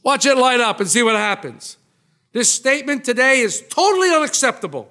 Watch 0.07 0.25
it 0.25 0.39
light 0.39 0.61
up 0.61 0.79
and 0.79 0.89
see 0.89 1.03
what 1.03 1.17
happens. 1.17 1.79
This 2.31 2.49
statement 2.49 3.05
today 3.05 3.41
is 3.41 3.65
totally 3.69 4.15
unacceptable. 4.15 4.89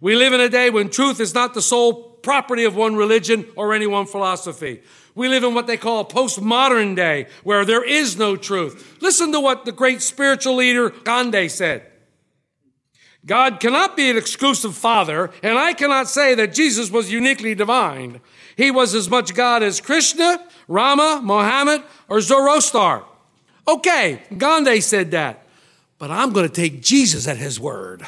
We 0.00 0.14
live 0.14 0.32
in 0.32 0.40
a 0.40 0.48
day 0.48 0.70
when 0.70 0.88
truth 0.88 1.18
is 1.18 1.34
not 1.34 1.52
the 1.52 1.60
sole 1.60 1.94
property 1.94 2.62
of 2.62 2.76
one 2.76 2.94
religion 2.94 3.44
or 3.56 3.74
any 3.74 3.88
one 3.88 4.06
philosophy. 4.06 4.82
We 5.16 5.26
live 5.26 5.42
in 5.42 5.52
what 5.52 5.66
they 5.66 5.76
call 5.76 6.02
a 6.02 6.04
postmodern 6.04 6.94
day 6.94 7.26
where 7.42 7.64
there 7.64 7.82
is 7.82 8.16
no 8.16 8.36
truth. 8.36 8.98
Listen 9.00 9.32
to 9.32 9.40
what 9.40 9.64
the 9.64 9.72
great 9.72 10.00
spiritual 10.00 10.54
leader 10.54 10.90
Gandhi 10.90 11.48
said. 11.48 11.90
God 13.26 13.58
cannot 13.58 13.96
be 13.96 14.10
an 14.10 14.16
exclusive 14.16 14.76
father, 14.76 15.32
and 15.42 15.58
I 15.58 15.72
cannot 15.72 16.06
say 16.06 16.36
that 16.36 16.54
Jesus 16.54 16.88
was 16.88 17.10
uniquely 17.10 17.56
divine. 17.56 18.20
He 18.54 18.70
was 18.70 18.94
as 18.94 19.10
much 19.10 19.34
God 19.34 19.64
as 19.64 19.80
Krishna, 19.80 20.46
Rama, 20.68 21.20
Mohammed, 21.20 21.82
or 22.08 22.20
Zoroaster. 22.20 23.02
Okay, 23.70 24.22
Gandhi 24.36 24.80
said 24.80 25.12
that, 25.12 25.46
but 25.98 26.10
I'm 26.10 26.32
going 26.32 26.48
to 26.48 26.52
take 26.52 26.82
Jesus 26.82 27.28
at 27.28 27.36
his 27.36 27.60
word. 27.60 28.04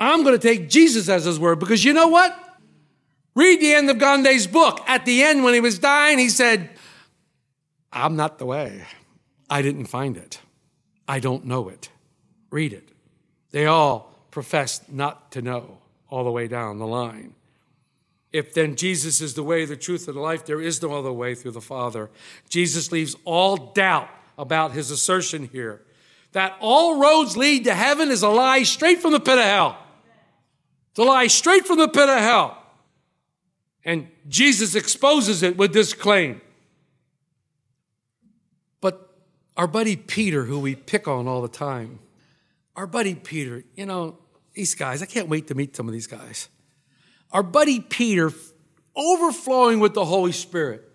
I'm 0.00 0.24
going 0.24 0.34
to 0.34 0.42
take 0.42 0.68
Jesus 0.68 1.08
as 1.08 1.24
his 1.24 1.38
word 1.38 1.60
because 1.60 1.84
you 1.84 1.92
know 1.92 2.08
what? 2.08 2.36
Read 3.36 3.60
the 3.60 3.72
end 3.74 3.88
of 3.90 3.98
Gandhi's 3.98 4.48
book. 4.48 4.80
At 4.88 5.04
the 5.04 5.22
end, 5.22 5.44
when 5.44 5.54
he 5.54 5.60
was 5.60 5.78
dying, 5.78 6.18
he 6.18 6.28
said, 6.28 6.70
I'm 7.92 8.16
not 8.16 8.38
the 8.38 8.46
way. 8.46 8.84
I 9.48 9.62
didn't 9.62 9.86
find 9.86 10.16
it. 10.16 10.40
I 11.06 11.20
don't 11.20 11.44
know 11.44 11.68
it. 11.68 11.88
Read 12.50 12.72
it. 12.72 12.88
They 13.52 13.66
all 13.66 14.12
professed 14.32 14.90
not 14.90 15.30
to 15.32 15.42
know 15.42 15.78
all 16.10 16.24
the 16.24 16.32
way 16.32 16.48
down 16.48 16.78
the 16.78 16.86
line. 16.86 17.34
If 18.32 18.52
then 18.52 18.76
Jesus 18.76 19.20
is 19.20 19.34
the 19.34 19.42
way, 19.42 19.64
the 19.64 19.76
truth, 19.76 20.06
and 20.06 20.16
the 20.16 20.20
life, 20.20 20.44
there 20.44 20.60
is 20.60 20.82
no 20.82 20.92
other 20.92 21.12
way 21.12 21.34
through 21.34 21.52
the 21.52 21.60
Father. 21.60 22.10
Jesus 22.48 22.92
leaves 22.92 23.16
all 23.24 23.56
doubt 23.56 24.08
about 24.36 24.72
his 24.72 24.90
assertion 24.90 25.48
here 25.50 25.82
that 26.32 26.56
all 26.60 27.00
roads 27.00 27.36
lead 27.36 27.64
to 27.64 27.74
heaven 27.74 28.10
is 28.10 28.22
a 28.22 28.28
lie 28.28 28.62
straight 28.62 29.00
from 29.00 29.12
the 29.12 29.20
pit 29.20 29.38
of 29.38 29.44
hell. 29.44 29.78
It's 30.90 30.98
a 30.98 31.04
lie 31.04 31.26
straight 31.26 31.66
from 31.66 31.78
the 31.78 31.88
pit 31.88 32.08
of 32.08 32.18
hell. 32.18 32.62
And 33.84 34.08
Jesus 34.28 34.74
exposes 34.74 35.42
it 35.42 35.56
with 35.56 35.72
this 35.72 35.94
claim. 35.94 36.42
But 38.80 39.08
our 39.56 39.66
buddy 39.66 39.96
Peter, 39.96 40.44
who 40.44 40.60
we 40.60 40.74
pick 40.74 41.08
on 41.08 41.26
all 41.26 41.40
the 41.40 41.48
time, 41.48 42.00
our 42.76 42.86
buddy 42.86 43.14
Peter, 43.14 43.64
you 43.74 43.86
know, 43.86 44.18
these 44.52 44.74
guys, 44.74 45.02
I 45.02 45.06
can't 45.06 45.28
wait 45.28 45.46
to 45.48 45.54
meet 45.54 45.74
some 45.74 45.86
of 45.88 45.92
these 45.94 46.06
guys. 46.06 46.48
Our 47.32 47.42
buddy 47.42 47.80
Peter, 47.80 48.32
overflowing 48.96 49.80
with 49.80 49.94
the 49.94 50.04
Holy 50.04 50.32
Spirit, 50.32 50.90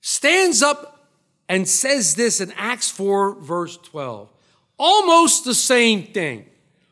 stands 0.00 0.62
up 0.62 1.08
and 1.48 1.68
says 1.68 2.14
this 2.14 2.40
in 2.40 2.52
Acts 2.56 2.90
4, 2.90 3.40
verse 3.40 3.76
12. 3.76 4.30
Almost 4.78 5.44
the 5.44 5.54
same 5.54 6.04
thing. 6.04 6.46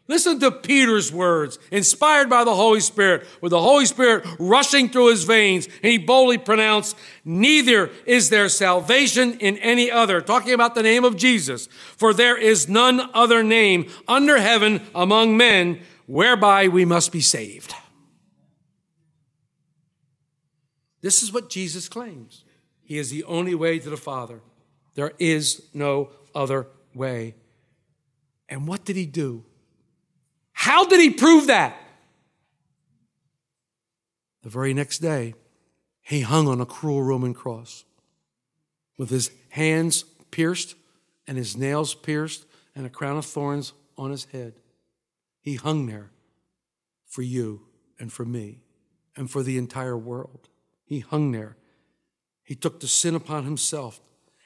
Listen 0.09 0.41
to 0.41 0.51
Peter's 0.51 1.13
words, 1.13 1.59
inspired 1.71 2.31
by 2.31 2.43
the 2.43 2.55
Holy 2.55 2.81
Spirit, 2.81 3.27
with 3.43 3.51
the 3.51 3.61
Holy 3.61 3.85
Spirit 3.85 4.27
rushing 4.39 4.89
through 4.89 5.11
his 5.11 5.25
veins, 5.25 5.67
and 5.83 5.93
he 5.93 5.99
boldly 5.99 6.39
pronounced, 6.39 6.97
Neither 7.27 7.91
is 8.07 8.31
there 8.31 8.49
salvation 8.49 9.39
in 9.39 9.59
any 9.59 9.91
other, 9.91 10.23
talking 10.23 10.55
about 10.55 10.75
the 10.75 10.83
name 10.83 11.05
of 11.05 11.17
Jesus, 11.17 11.67
for 11.97 12.15
there 12.15 12.39
is 12.39 12.71
none 12.71 13.11
other 13.13 13.43
name 13.43 13.91
under 14.09 14.39
heaven 14.39 14.81
among 14.95 15.37
men 15.37 15.81
whereby 16.07 16.69
we 16.69 16.87
must 16.87 17.13
be 17.13 17.21
saved. 17.21 17.75
This 21.01 21.23
is 21.23 21.33
what 21.33 21.51
Jesus 21.51 21.89
claims. 21.89 22.45
He 22.83 22.99
is 22.99 23.11
the 23.11 23.25
only 23.25 23.55
way 23.55 23.79
to 23.79 23.91
the 23.91 23.97
Father. 23.97 24.41
There 24.95 25.13
is 25.19 25.63
no 25.73 26.11
other 26.35 26.67
way. 26.95 27.35
And 28.49 28.67
what 28.67 28.85
did 28.85 28.97
he 28.97 29.07
do? 29.07 29.45
How 30.53 30.87
did 30.87 31.01
he 31.01 31.11
prove 31.11 31.47
that? 31.47 31.77
The 34.43 34.49
very 34.49 34.75
next 34.75 34.99
day, 34.99 35.35
he 36.01 36.23
hung 36.23 36.49
on 36.49 36.61
a 36.61 36.67
cruel 36.67 37.03
Roman 37.03 37.35
cross 37.35 37.85
with 38.97 39.11
his 39.11 39.31
hands 39.51 40.03
pierced 40.31 40.75
and 41.27 41.37
his 41.37 41.57
nails 41.57 41.95
pierced 41.95 42.47
and 42.75 42.87
a 42.87 42.91
crown 42.91 43.19
of 43.19 43.27
thorns 43.27 43.73
on 43.97 44.11
his 44.11 44.25
head. 44.27 44.55
He 45.41 45.57
hung 45.57 45.87
there 45.87 46.11
for 47.07 47.23
you 47.23 47.67
and 47.99 48.13
for 48.13 48.25
me 48.25 48.61
and 49.17 49.31
for 49.31 49.43
the 49.43 49.59
entire 49.59 49.97
world. 49.97 50.49
He 50.89 51.01
hung 51.01 51.33
there. 51.33 51.55
He 52.45 52.55
took 52.55 52.81
the 52.81 52.89
sin 52.89 53.15
upon 53.15 53.45
himself 53.45 54.01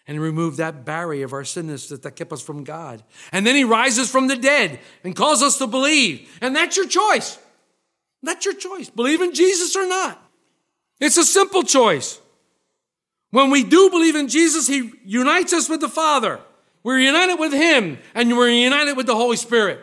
and 0.09 0.21
removed 0.21 0.57
that 0.57 0.85
barrier 0.85 1.25
of 1.25 1.33
our 1.33 1.45
sinlessness 1.45 2.01
that 2.01 2.17
kept 2.17 2.33
us 2.33 2.43
from 2.43 2.65
God. 2.65 3.05
And 3.31 3.47
then 3.47 3.55
he 3.55 3.63
rises 3.63 4.11
from 4.11 4.27
the 4.27 4.35
dead 4.35 4.81
and 5.05 5.15
calls 5.15 5.41
us 5.41 5.59
to 5.59 5.69
believe. 5.69 6.29
And 6.41 6.57
that's 6.57 6.77
your 6.77 6.89
choice. 6.89 7.39
That's 8.25 8.45
your 8.45 8.55
choice. 8.55 8.91
Believe 8.91 9.23
in 9.23 9.33
Jesus 9.33 9.77
or 9.77 9.87
not. 9.87 10.21
It's 10.99 11.17
a 11.17 11.25
simple 11.25 11.63
choice. 11.63 12.21
When 13.31 13.51
we 13.51 13.63
do 13.63 13.89
believe 13.89 14.17
in 14.17 14.27
Jesus, 14.27 14.67
he 14.67 14.91
unites 15.05 15.53
us 15.53 15.69
with 15.69 15.81
the 15.81 15.89
Father. 15.89 16.41
We're 16.83 16.99
united 16.99 17.37
with 17.37 17.53
him 17.53 17.99
and 18.17 18.37
we're 18.37 18.49
united 18.49 18.97
with 18.97 19.07
the 19.07 19.15
Holy 19.15 19.37
Spirit. 19.37 19.79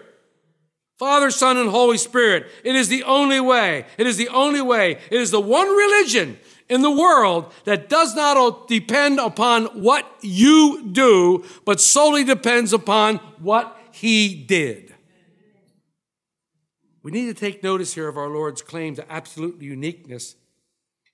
Father, 1.00 1.32
Son, 1.32 1.56
and 1.56 1.70
Holy 1.70 1.98
Spirit. 1.98 2.48
It 2.62 2.76
is 2.76 2.90
the 2.90 3.04
only 3.04 3.40
way. 3.40 3.86
It 3.98 4.06
is 4.06 4.18
the 4.18 4.28
only 4.28 4.62
way. 4.62 5.00
It 5.10 5.22
is 5.22 5.32
the 5.32 5.40
one 5.40 5.70
religion 5.70 6.38
in 6.68 6.82
the 6.82 6.92
world 6.92 7.54
that 7.64 7.88
does 7.88 8.16
not 8.16 8.68
depend 8.68 9.18
upon 9.18 9.66
what 9.82 10.06
you 10.22 10.90
do, 10.92 11.46
but 11.64 11.80
solely 11.80 12.26
depends 12.26 12.74
upon 12.74 13.16
what 13.40 13.80
he 13.94 14.36
did. 14.36 14.94
We 17.02 17.12
need 17.12 17.28
to 17.28 17.34
take 17.34 17.64
notice 17.64 17.94
here 17.94 18.10
of 18.10 18.18
our 18.18 18.28
Lord's 18.28 18.62
claim 18.62 18.96
to 18.96 19.10
absolute 19.10 19.62
uniqueness. 19.62 20.36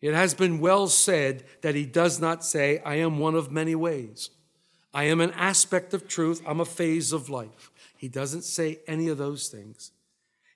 It 0.02 0.16
has 0.16 0.34
been 0.34 0.60
well 0.60 0.88
said 0.88 1.44
that 1.62 1.76
he 1.76 1.86
does 1.86 2.20
not 2.20 2.44
say, 2.44 2.80
I 2.80 2.96
am 2.96 3.20
one 3.20 3.36
of 3.36 3.52
many 3.52 3.76
ways. 3.76 4.32
I 4.96 5.04
am 5.04 5.22
an 5.22 5.32
aspect 5.34 5.94
of 5.94 6.08
truth. 6.08 6.42
I'm 6.48 6.60
a 6.60 6.66
phase 6.66 7.12
of 7.12 7.30
life. 7.30 7.70
He 8.06 8.10
doesn't 8.10 8.44
say 8.44 8.78
any 8.86 9.08
of 9.08 9.18
those 9.18 9.48
things. 9.48 9.90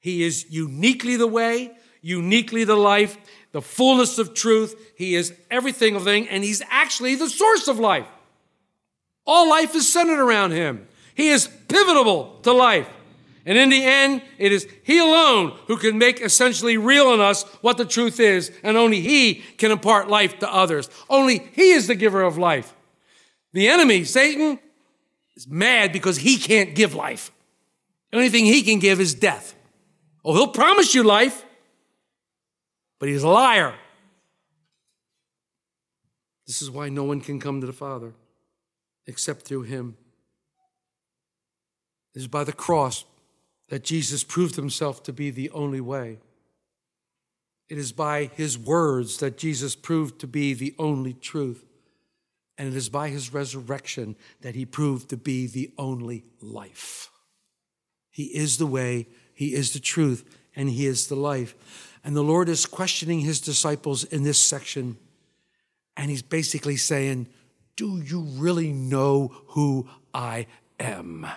He 0.02 0.22
is 0.22 0.46
uniquely 0.52 1.16
the 1.16 1.26
way, 1.26 1.72
uniquely 2.00 2.64
the 2.64 2.76
life, 2.76 3.18
the 3.54 3.62
fullness 3.64 4.20
of 4.20 4.36
truth. 4.36 4.94
He 4.96 5.16
is 5.16 5.34
everything 5.50 5.96
of 5.96 6.04
thing, 6.04 6.30
and 6.30 6.44
he's 6.44 6.62
actually 6.70 7.16
the 7.16 7.28
source 7.28 7.68
of 7.68 7.80
life. 7.80 8.06
All 9.26 9.50
life 9.50 9.74
is 9.74 9.92
centered 9.92 10.20
around 10.20 10.52
him. 10.52 10.88
He 11.16 11.30
is 11.30 11.48
pivotal 11.68 12.40
to 12.44 12.52
life. 12.52 12.88
And 13.48 13.58
in 13.58 13.70
the 13.70 13.84
end, 13.84 14.22
it 14.38 14.52
is 14.52 14.68
He 14.84 15.00
alone 15.00 15.58
who 15.66 15.78
can 15.78 15.98
make 15.98 16.22
essentially 16.22 16.78
real 16.78 17.16
in 17.16 17.20
us 17.20 17.46
what 17.62 17.78
the 17.78 17.84
truth 17.86 18.20
is, 18.20 18.52
and 18.62 18.78
only 18.78 19.02
He 19.02 19.42
can 19.58 19.72
impart 19.72 20.08
life 20.08 20.38
to 20.38 20.54
others. 20.54 20.88
Only 21.10 21.40
He 21.54 21.72
is 21.72 21.88
the 21.88 21.96
giver 21.96 22.22
of 22.22 22.38
life. 22.38 22.76
The 23.54 23.70
enemy, 23.70 24.04
Satan, 24.04 24.60
is 25.40 25.48
mad 25.48 25.94
because 25.94 26.18
he 26.18 26.38
can't 26.38 26.76
give 26.76 26.94
life. 26.94 27.32
The 28.12 28.18
only 28.18 28.30
thing 28.30 28.46
he 28.46 28.64
can 28.64 28.80
give 28.80 29.00
is 29.00 29.14
death. 29.14 29.56
Oh, 30.26 30.34
he'll 30.34 30.48
promise 30.48 30.94
you 30.94 31.04
life, 31.04 31.46
but 33.00 33.10
he's 33.10 33.24
a 33.24 33.30
liar. 33.30 33.76
This 36.48 36.62
is 36.62 36.72
why 36.72 36.90
no 36.90 37.04
one 37.04 37.22
can 37.22 37.40
come 37.40 37.62
to 37.62 37.68
the 37.68 37.74
Father 37.74 38.14
except 39.06 39.46
through 39.46 39.64
him. 39.64 39.98
It 42.16 42.20
is 42.20 42.28
by 42.28 42.44
the 42.44 42.54
cross 42.54 43.06
that 43.70 43.84
Jesus 43.84 44.24
proved 44.24 44.56
himself 44.56 45.04
to 45.04 45.14
be 45.14 45.30
the 45.30 45.50
only 45.52 45.82
way. 45.82 46.18
It 47.70 47.78
is 47.78 47.92
by 47.92 48.26
his 48.26 48.58
words 48.58 49.18
that 49.18 49.38
Jesus 49.38 49.76
proved 49.76 50.20
to 50.22 50.28
be 50.28 50.54
the 50.54 50.74
only 50.80 51.14
truth. 51.14 51.64
And 52.58 52.68
it 52.68 52.76
is 52.76 52.90
by 52.90 53.10
his 53.10 53.32
resurrection 53.32 54.16
that 54.42 54.56
he 54.56 54.66
proved 54.66 55.10
to 55.10 55.18
be 55.18 55.46
the 55.46 55.72
only 55.78 56.26
life. 56.42 57.12
He 58.20 58.36
is 58.36 58.58
the 58.58 58.68
way, 58.68 59.08
he 59.34 59.54
is 59.54 59.72
the 59.72 59.80
truth, 59.80 60.26
and 60.54 60.70
he 60.70 60.86
is 60.86 61.08
the 61.08 61.16
life. 61.16 61.56
And 62.04 62.18
the 62.18 62.22
Lord 62.22 62.50
is 62.50 62.66
questioning 62.66 63.22
his 63.22 63.40
disciples 63.40 64.04
in 64.04 64.24
this 64.24 64.44
section. 64.44 64.98
And 65.96 66.10
he's 66.10 66.22
basically 66.22 66.76
saying, 66.76 67.28
Do 67.78 68.02
you 68.02 68.20
really 68.20 68.74
know 68.74 69.32
who 69.52 69.88
I 70.14 70.48
am? 70.82 71.28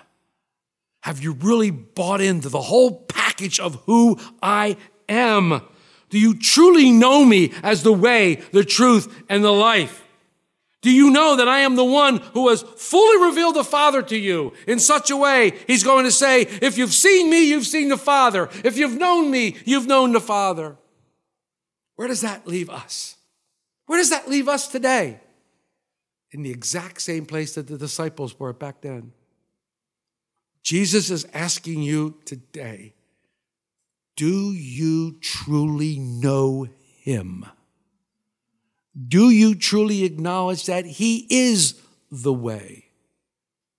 Have 1.03 1.23
you 1.23 1.35
really 1.35 1.71
bought 1.71 2.21
into 2.21 2.49
the 2.49 2.63
whole 2.63 2.91
package 3.03 3.61
of 3.61 3.77
who 3.87 4.19
I 4.43 4.77
am? 5.09 5.63
Do 6.11 6.19
you 6.19 6.37
truly 6.37 6.91
know 6.91 7.25
me 7.25 7.53
as 7.63 7.85
the 7.85 7.93
way, 7.93 8.43
the 8.51 8.65
truth, 8.65 9.23
and 9.29 9.45
the 9.45 9.53
life? 9.53 10.03
Do 10.83 10.91
you 10.91 11.11
know 11.11 11.37
that 11.37 11.49
I 11.49 11.61
am 11.61 11.77
the 11.77 11.85
one 11.85 12.19
who 12.35 12.49
has 12.49 12.63
fully 12.63 13.25
revealed 13.25 13.55
the 13.55 13.65
Father 13.65 14.03
to 14.03 14.17
you 14.17 14.53
in 14.67 14.81
such 14.81 15.11
a 15.11 15.17
way? 15.17 15.53
He's 15.69 15.85
going 15.85 16.05
to 16.05 16.11
say, 16.11 16.43
if 16.43 16.77
you've 16.77 16.93
seen 16.93 17.31
me, 17.31 17.49
you've 17.49 17.67
seen 17.67 17.89
the 17.89 17.97
Father. 17.97 18.49
If 18.65 18.77
you've 18.77 18.99
known 18.99 19.31
me, 19.31 19.57
you've 19.65 19.87
known 19.87 20.13
the 20.13 20.21
Father. 20.21 20.77
Where 21.95 22.09
does 22.09 22.23
that 22.23 22.49
leave 22.49 22.69
us? 22.69 23.17
Where 23.87 23.99
does 23.99 24.11
that 24.11 24.29
leave 24.29 24.49
us 24.49 24.67
today? 24.67 25.21
In 26.33 26.43
the 26.43 26.51
exact 26.51 27.01
same 27.01 27.27
place 27.27 27.55
that 27.55 27.69
the 27.69 27.79
disciples 27.79 28.39
were 28.41 28.53
back 28.53 28.81
then. 28.81 29.13
Jesus 30.65 31.11
is 31.11 31.27
asking 31.33 31.83
you 31.83 32.19
today 32.25 32.95
do 34.17 34.53
you 34.53 35.19
truly 35.21 35.99
know 35.99 36.69
him? 37.01 37.47
Do 39.09 39.31
you 39.31 39.55
truly 39.55 40.05
acknowledge 40.05 40.67
that 40.67 40.85
he 40.85 41.27
is 41.31 41.81
the 42.11 42.33
way? 42.33 42.87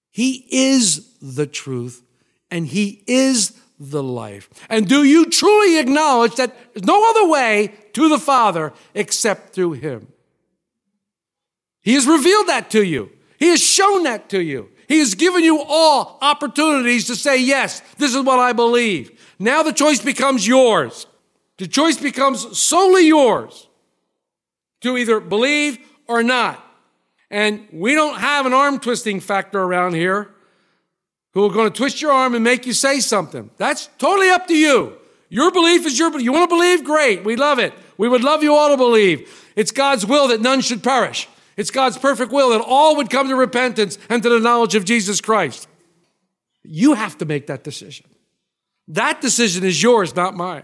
He 0.10 0.45
is 0.49 1.17
the 1.21 1.45
truth 1.47 2.04
and 2.49 2.67
he 2.67 3.04
is 3.08 3.60
the 3.80 4.04
life. 4.04 4.49
And 4.69 4.88
do 4.88 5.04
you 5.04 5.26
truly 5.26 5.80
acknowledge 5.80 6.36
that 6.36 6.56
there's 6.73 6.86
no 6.86 7.10
other 7.10 7.28
way 7.28 7.73
to 7.93 8.10
the 8.10 8.19
Father 8.19 8.73
except 8.93 9.54
through 9.54 9.73
him? 9.73 10.08
He 11.82 11.93
has 11.95 12.08
revealed 12.08 12.47
that 12.47 12.69
to 12.71 12.84
you. 12.84 13.12
He 13.38 13.49
has 13.49 13.62
shown 13.62 14.04
that 14.04 14.30
to 14.30 14.41
you. 14.41 14.69
He 14.88 14.99
has 14.99 15.15
given 15.15 15.43
you 15.43 15.62
all 15.62 16.17
opportunities 16.21 17.08
to 17.08 17.15
say, 17.15 17.41
yes, 17.41 17.82
this 17.97 18.15
is 18.15 18.23
what 18.23 18.39
I 18.39 18.54
believe. 18.54 19.19
Now 19.39 19.63
the 19.63 19.73
choice 19.73 19.99
becomes 19.99 20.47
yours. 20.47 21.08
The 21.58 21.67
choice 21.67 21.97
becomes 21.97 22.58
solely 22.58 23.08
yours 23.08 23.67
to 24.84 24.98
either 24.98 25.19
believe 25.19 25.80
or 26.08 26.24
not. 26.24 26.63
And 27.30 27.67
we 27.72 27.96
don't 27.96 28.19
have 28.19 28.46
an 28.46 28.54
arm 28.54 28.80
twisting 28.80 29.19
factor 29.19 29.62
around 29.62 29.96
here 29.96 30.30
who 31.34 31.46
are 31.46 31.54
going 31.54 31.72
to 31.72 31.76
twist 31.76 32.02
your 32.02 32.12
arm 32.12 32.36
and 32.36 32.43
make 32.43 32.65
you 32.65 32.74
say 32.74 33.00
something. 33.00 33.50
That's 33.58 33.89
totally 33.98 34.30
up 34.30 34.48
to 34.48 34.56
you. 34.56 34.98
Your 35.30 35.52
belief 35.52 35.86
is 35.86 35.98
your. 35.98 36.17
You 36.19 36.32
want 36.32 36.50
to 36.50 36.56
believe? 36.56 36.84
Great. 36.84 37.24
We 37.24 37.36
love 37.36 37.58
it. 37.58 37.74
We 37.98 38.08
would 38.08 38.24
love 38.24 38.43
you 38.43 38.54
all 38.54 38.69
to 38.69 38.78
believe. 38.78 39.52
It's 39.56 39.72
God's 39.72 40.06
will 40.06 40.28
that 40.28 40.41
none 40.41 40.62
should 40.62 40.84
perish. 40.84 41.28
It's 41.58 41.72
God's 41.72 41.98
perfect 41.98 42.32
will 42.32 42.52
that 42.52 42.62
all 42.62 42.96
would 42.98 43.10
come 43.10 43.28
to 43.30 43.36
repentance 43.36 43.98
and 44.10 44.22
to 44.22 44.30
the 44.30 44.39
knowledge 44.39 44.76
of 44.76 44.86
Jesus 44.86 45.22
Christ. 45.22 45.67
You 46.63 46.93
have 46.93 47.17
to 47.17 47.26
make 47.26 47.48
that 47.48 47.63
decision. 47.63 48.06
That 48.88 49.22
decision 49.22 49.63
is 49.63 49.82
yours, 49.82 50.15
not 50.15 50.36
mine. 50.36 50.63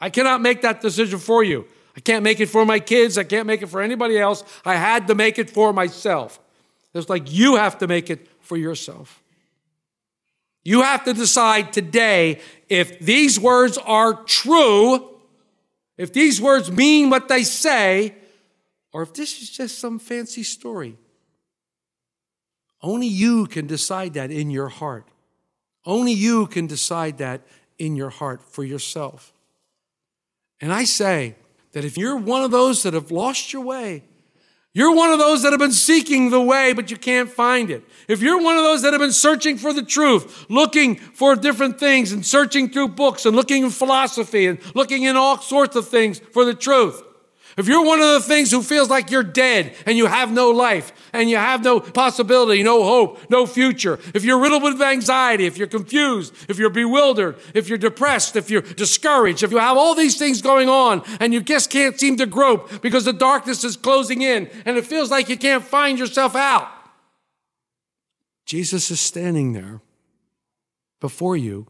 I 0.00 0.10
cannot 0.10 0.40
make 0.40 0.62
that 0.62 0.80
decision 0.80 1.18
for 1.18 1.42
you. 1.42 1.66
I 1.98 2.00
can't 2.00 2.22
make 2.22 2.38
it 2.38 2.46
for 2.46 2.64
my 2.64 2.78
kids. 2.78 3.18
I 3.18 3.24
can't 3.24 3.44
make 3.44 3.60
it 3.60 3.66
for 3.66 3.82
anybody 3.82 4.20
else. 4.20 4.44
I 4.64 4.76
had 4.76 5.08
to 5.08 5.16
make 5.16 5.36
it 5.36 5.50
for 5.50 5.72
myself. 5.72 6.38
It's 6.94 7.08
like 7.08 7.32
you 7.32 7.56
have 7.56 7.78
to 7.78 7.88
make 7.88 8.08
it 8.08 8.28
for 8.40 8.56
yourself. 8.56 9.20
You 10.62 10.82
have 10.82 11.02
to 11.06 11.12
decide 11.12 11.72
today 11.72 12.40
if 12.68 13.00
these 13.00 13.40
words 13.40 13.78
are 13.78 14.14
true, 14.22 15.08
if 15.96 16.12
these 16.12 16.40
words 16.40 16.70
mean 16.70 17.10
what 17.10 17.26
they 17.26 17.42
say, 17.42 18.14
or 18.92 19.02
if 19.02 19.12
this 19.12 19.42
is 19.42 19.50
just 19.50 19.80
some 19.80 19.98
fancy 19.98 20.44
story. 20.44 20.96
Only 22.80 23.08
you 23.08 23.46
can 23.46 23.66
decide 23.66 24.14
that 24.14 24.30
in 24.30 24.52
your 24.52 24.68
heart. 24.68 25.08
Only 25.84 26.12
you 26.12 26.46
can 26.46 26.68
decide 26.68 27.18
that 27.18 27.40
in 27.76 27.96
your 27.96 28.10
heart 28.10 28.40
for 28.40 28.62
yourself. 28.62 29.32
And 30.60 30.72
I 30.72 30.84
say 30.84 31.34
that 31.78 31.84
if 31.84 31.96
you're 31.96 32.16
one 32.16 32.42
of 32.42 32.50
those 32.50 32.82
that 32.82 32.92
have 32.92 33.12
lost 33.12 33.52
your 33.52 33.62
way, 33.62 34.02
you're 34.74 34.92
one 34.96 35.12
of 35.12 35.20
those 35.20 35.44
that 35.44 35.52
have 35.52 35.60
been 35.60 35.70
seeking 35.70 36.30
the 36.30 36.40
way, 36.40 36.72
but 36.72 36.90
you 36.90 36.96
can't 36.96 37.30
find 37.30 37.70
it. 37.70 37.84
If 38.08 38.20
you're 38.20 38.42
one 38.42 38.56
of 38.56 38.64
those 38.64 38.82
that 38.82 38.92
have 38.92 39.00
been 39.00 39.12
searching 39.12 39.56
for 39.56 39.72
the 39.72 39.84
truth, 39.84 40.46
looking 40.48 40.96
for 40.96 41.36
different 41.36 41.78
things 41.78 42.10
and 42.10 42.26
searching 42.26 42.68
through 42.68 42.88
books 42.88 43.26
and 43.26 43.36
looking 43.36 43.62
in 43.62 43.70
philosophy 43.70 44.48
and 44.48 44.58
looking 44.74 45.04
in 45.04 45.14
all 45.14 45.38
sorts 45.38 45.76
of 45.76 45.86
things 45.86 46.18
for 46.18 46.44
the 46.44 46.52
truth, 46.52 47.00
if 47.58 47.66
you're 47.66 47.84
one 47.84 48.00
of 48.00 48.12
the 48.12 48.20
things 48.20 48.52
who 48.52 48.62
feels 48.62 48.88
like 48.88 49.10
you're 49.10 49.24
dead 49.24 49.74
and 49.84 49.98
you 49.98 50.06
have 50.06 50.30
no 50.30 50.50
life 50.50 50.92
and 51.12 51.28
you 51.28 51.36
have 51.36 51.64
no 51.64 51.80
possibility, 51.80 52.62
no 52.62 52.84
hope, 52.84 53.28
no 53.28 53.46
future, 53.46 53.98
if 54.14 54.24
you're 54.24 54.38
riddled 54.38 54.62
with 54.62 54.80
anxiety, 54.80 55.44
if 55.44 55.58
you're 55.58 55.66
confused, 55.66 56.32
if 56.48 56.56
you're 56.56 56.70
bewildered, 56.70 57.36
if 57.54 57.68
you're 57.68 57.76
depressed, 57.76 58.36
if 58.36 58.48
you're 58.48 58.62
discouraged, 58.62 59.42
if 59.42 59.50
you 59.50 59.58
have 59.58 59.76
all 59.76 59.96
these 59.96 60.16
things 60.16 60.40
going 60.40 60.68
on 60.68 61.02
and 61.18 61.34
you 61.34 61.40
just 61.40 61.68
can't 61.68 61.98
seem 61.98 62.16
to 62.16 62.26
grope 62.26 62.80
because 62.80 63.04
the 63.04 63.12
darkness 63.12 63.64
is 63.64 63.76
closing 63.76 64.22
in 64.22 64.48
and 64.64 64.76
it 64.76 64.86
feels 64.86 65.10
like 65.10 65.28
you 65.28 65.36
can't 65.36 65.64
find 65.64 65.98
yourself 65.98 66.36
out, 66.36 66.68
Jesus 68.46 68.88
is 68.92 69.00
standing 69.00 69.52
there 69.52 69.80
before 71.00 71.36
you 71.36 71.66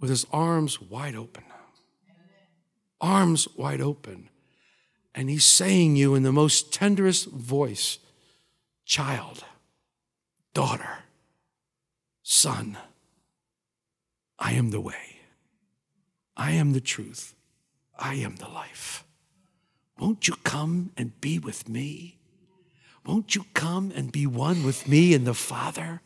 with 0.00 0.08
his 0.08 0.26
arms 0.32 0.80
wide 0.80 1.14
open. 1.14 1.44
Arms 3.02 3.46
wide 3.54 3.82
open. 3.82 4.29
And 5.14 5.28
he's 5.28 5.44
saying 5.44 5.96
you 5.96 6.14
in 6.14 6.22
the 6.22 6.32
most 6.32 6.72
tenderest 6.72 7.26
voice 7.26 7.98
child, 8.84 9.44
daughter, 10.54 10.98
son, 12.22 12.76
I 14.38 14.52
am 14.52 14.70
the 14.70 14.80
way. 14.80 15.20
I 16.36 16.52
am 16.52 16.72
the 16.72 16.80
truth. 16.80 17.34
I 17.98 18.14
am 18.14 18.36
the 18.36 18.48
life. 18.48 19.04
Won't 19.98 20.26
you 20.26 20.34
come 20.42 20.90
and 20.96 21.20
be 21.20 21.38
with 21.38 21.68
me? 21.68 22.16
Won't 23.04 23.34
you 23.34 23.44
come 23.52 23.92
and 23.94 24.10
be 24.10 24.26
one 24.26 24.62
with 24.62 24.88
me 24.88 25.14
and 25.14 25.26
the 25.26 25.34
Father? 25.34 26.00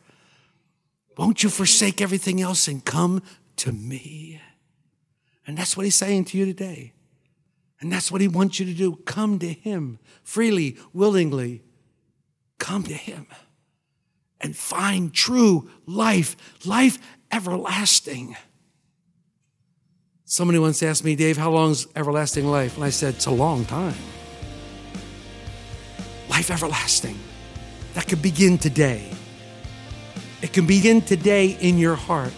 Won't 1.17 1.43
you 1.43 1.49
forsake 1.49 2.01
everything 2.01 2.41
else 2.41 2.67
and 2.67 2.83
come 2.83 3.23
to 3.57 3.71
me? 3.71 4.41
And 5.47 5.57
that's 5.57 5.77
what 5.77 5.85
he's 5.85 5.95
saying 5.95 6.25
to 6.25 6.37
you 6.37 6.45
today. 6.45 6.94
And 7.81 7.91
that's 7.91 8.11
what 8.11 8.21
he 8.21 8.27
wants 8.27 8.59
you 8.59 8.65
to 8.65 8.73
do. 8.73 8.95
Come 9.05 9.39
to 9.39 9.51
him 9.51 9.99
freely, 10.23 10.77
willingly. 10.93 11.61
Come 12.57 12.83
to 12.83 12.93
him 12.93 13.27
and 14.41 14.55
find 14.55 15.13
true 15.13 15.69
life, 15.85 16.35
life 16.65 16.99
everlasting. 17.31 18.35
Somebody 20.23 20.59
once 20.59 20.81
asked 20.81 21.03
me, 21.03 21.15
Dave, 21.15 21.37
how 21.37 21.51
long 21.51 21.71
is 21.71 21.87
everlasting 21.95 22.47
life? 22.47 22.75
And 22.75 22.83
I 22.83 22.89
said, 22.89 23.15
it's 23.15 23.25
a 23.25 23.31
long 23.31 23.65
time. 23.65 23.95
Life 26.29 26.49
everlasting. 26.49 27.17
That 27.93 28.07
could 28.07 28.21
begin 28.21 28.57
today. 28.57 29.11
It 30.41 30.53
can 30.53 30.65
begin 30.65 31.01
today 31.01 31.57
in 31.59 31.77
your 31.77 31.95
heart. 31.95 32.33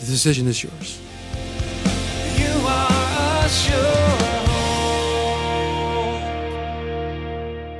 The 0.00 0.06
decision 0.06 0.46
is 0.46 0.62
yours. 0.62 1.00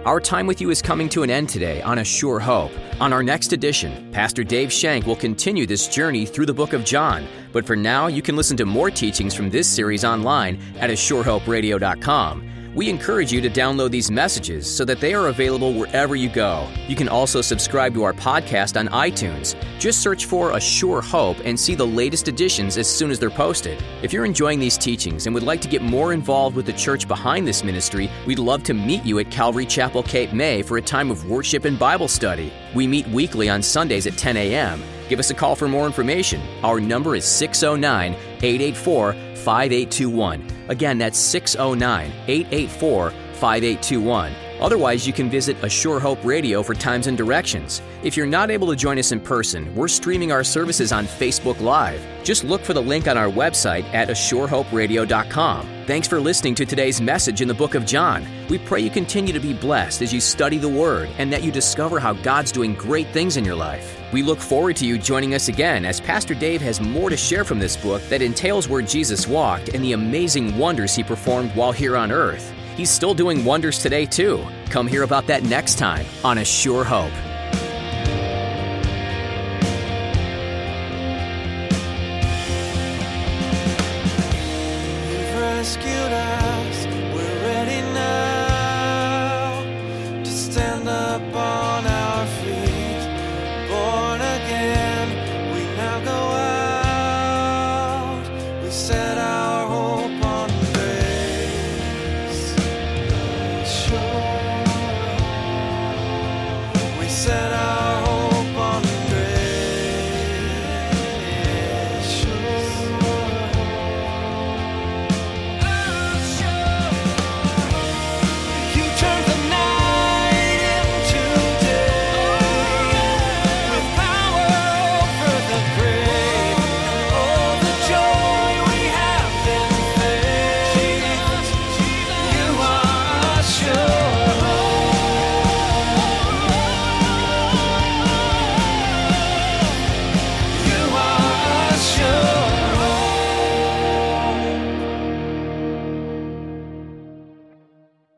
Our 0.09 0.21
time 0.21 0.47
with 0.47 0.63
you 0.63 0.71
is 0.71 0.81
coming 0.81 1.11
to 1.11 1.23
an 1.23 1.29
end 1.29 1.51
today 1.51 1.83
on 1.83 1.99
A 1.99 2.05
Sure 2.05 2.41
Hope. 2.41 2.73
On 2.99 3.13
our 3.13 3.23
next 3.23 3.53
edition, 3.53 4.11
Pastor 4.11 4.43
Dave 4.43 4.73
Shank 4.73 5.07
will 5.07 5.15
continue 5.15 5.67
this 5.67 5.87
journey 5.87 6.25
through 6.25 6.47
the 6.47 6.55
book 6.55 6.73
of 6.73 6.83
John. 6.83 7.27
But 7.53 7.67
for 7.67 7.77
now, 7.77 8.07
you 8.07 8.23
can 8.23 8.35
listen 8.35 8.57
to 8.57 8.65
more 8.65 8.91
teachings 8.91 9.35
from 9.35 9.51
this 9.51 9.69
series 9.69 10.07
online 10.07 10.59
at 10.79 10.89
ASureHopeRadio.com. 10.89 12.58
We 12.75 12.89
encourage 12.91 13.33
you 13.33 13.41
to 13.41 13.49
download 13.49 13.91
these 13.91 14.11
messages 14.11 14.67
so 14.67 14.85
that 14.85 15.01
they 15.01 15.15
are 15.15 15.29
available 15.29 15.73
wherever 15.73 16.15
you 16.15 16.29
go. 16.29 16.69
You 16.87 16.95
can 16.97 17.09
also 17.09 17.41
subscribe 17.41 17.95
to 17.95 18.03
our 18.03 18.13
podcast 18.13 18.79
on 18.79 18.89
iTunes. 18.89 19.57
Just 19.79 20.03
search 20.03 20.27
for 20.27 20.53
A 20.53 20.61
Sure 20.61 21.01
Hope 21.01 21.39
and 21.45 21.59
see 21.59 21.75
the 21.75 21.87
latest 21.87 22.29
editions 22.29 22.77
as 22.77 22.87
soon 22.87 23.11
as 23.11 23.19
they're 23.19 23.31
posted. 23.31 23.83
If 24.03 24.13
you're 24.13 24.25
enjoying 24.25 24.59
these 24.61 24.77
teachings 24.77 25.27
and 25.27 25.35
would 25.35 25.43
like 25.43 25.61
to 25.63 25.69
get 25.69 25.83
more 25.83 26.13
involved 26.13 26.57
with 26.57 26.67
the 26.67 26.73
church 26.73 27.09
behind 27.09 27.47
this 27.47 27.65
ministry, 27.65 28.11
we'd 28.27 28.39
love 28.39 28.63
to 28.65 28.75
meet 28.75 29.05
you 29.05 29.19
at 29.19 29.31
Calvary 29.31 29.67
Chapel 29.67 30.03
Cape 30.03 30.33
May 30.33 30.63
for 30.63 30.77
a 30.77 30.83
time 30.83 31.11
of 31.11 31.29
worship 31.29 31.65
and 31.65 31.79
Bible 31.79 32.09
study. 32.09 32.53
We 32.75 32.87
meet 32.87 33.09
weekly 33.09 33.49
on 33.49 33.63
Sundays 33.63 34.07
at 34.07 34.19
10 34.19 34.37
a.m. 34.37 34.83
Give 35.09 35.19
us 35.19 35.31
a 35.31 35.35
call 35.35 35.57
for 35.57 35.69
more 35.69 35.87
information. 35.87 36.41
Our 36.63 36.81
number 36.81 37.17
is 37.17 37.25
609 37.25 38.13
884 38.43 39.13
5821. 39.13 40.47
Again, 40.69 40.99
that's 40.99 41.19
609 41.19 42.13
884 42.27 43.11
5821. 43.11 44.33
Otherwise, 44.61 45.07
you 45.07 45.13
can 45.13 45.31
visit 45.31 45.57
A 45.63 45.69
Sure 45.69 46.01
Hope 46.01 46.23
Radio 46.25 46.63
for 46.63 46.75
times 46.75 47.07
and 47.07 47.17
directions. 47.17 47.81
If 48.03 48.17
you're 48.17 48.27
not 48.27 48.51
able 48.51 48.67
to 48.69 48.77
join 48.77 48.99
us 48.99 49.13
in 49.13 49.21
person, 49.21 49.73
we're 49.75 49.89
streaming 49.89 50.33
our 50.33 50.43
services 50.43 50.93
on 50.93 51.07
Facebook 51.07 51.61
Live. 51.61 52.05
Just 52.25 52.45
look 52.45 52.63
for 52.63 52.75
the 52.75 52.83
link 52.83 53.07
on 53.07 53.17
our 53.17 53.29
website 53.29 53.85
at 53.95 54.09
asurehoperadio.com. 54.09 55.67
Thanks 55.87 56.09
for 56.09 56.21
listening 56.21 56.55
to 56.57 56.67
today's 56.67 57.01
message 57.01 57.41
in 57.41 57.49
the 57.49 57.55
book 57.55 57.75
of 57.75 57.87
John. 57.87 58.27
We 58.49 58.59
pray 58.59 58.81
you 58.81 58.89
continue 58.89 59.35
to 59.35 59.41
be 59.41 59.53
blessed 59.53 60.01
as 60.01 60.13
you 60.13 60.21
study 60.21 60.57
the 60.57 60.71
Word 60.71 61.11
and 61.19 61.31
that 61.31 61.43
you 61.43 61.53
discover 61.53 62.01
how 62.01 62.15
God's 62.15 62.51
doing 62.51 62.75
great 62.75 63.07
things 63.09 63.37
in 63.37 63.45
your 63.45 63.55
life. 63.55 64.01
We 64.11 64.23
look 64.23 64.39
forward 64.39 64.77
to 64.77 64.87
you 64.87 64.97
joining 64.97 65.35
us 65.35 65.49
again 65.49 65.85
as 65.85 66.01
Pastor 66.01 66.35
Dave 66.35 66.63
has 66.63 66.81
more 66.81 67.11
to 67.11 67.17
share 67.17 67.45
from 67.45 67.59
this 67.59 67.77
book 67.77 68.01
that 68.05 68.23
entails 68.23 68.67
where 68.67 68.81
Jesus 68.81 69.27
walked 69.27 69.69
and 69.69 69.85
the 69.85 69.93
amazing 69.93 70.57
wonders 70.57 70.95
he 70.95 71.03
performed 71.03 71.51
while 71.55 71.73
here 71.73 71.95
on 71.95 72.11
earth. 72.11 72.51
He's 72.75 72.91
still 72.91 73.13
doing 73.13 73.45
wonders 73.45 73.83
today, 73.83 74.07
too. 74.07 74.43
Come 74.71 74.87
hear 74.87 75.03
about 75.03 75.27
that 75.27 75.43
next 75.43 75.77
time 75.77 76.07
on 76.25 76.39
A 76.39 76.45
Sure 76.45 76.85
Hope. 76.85 77.13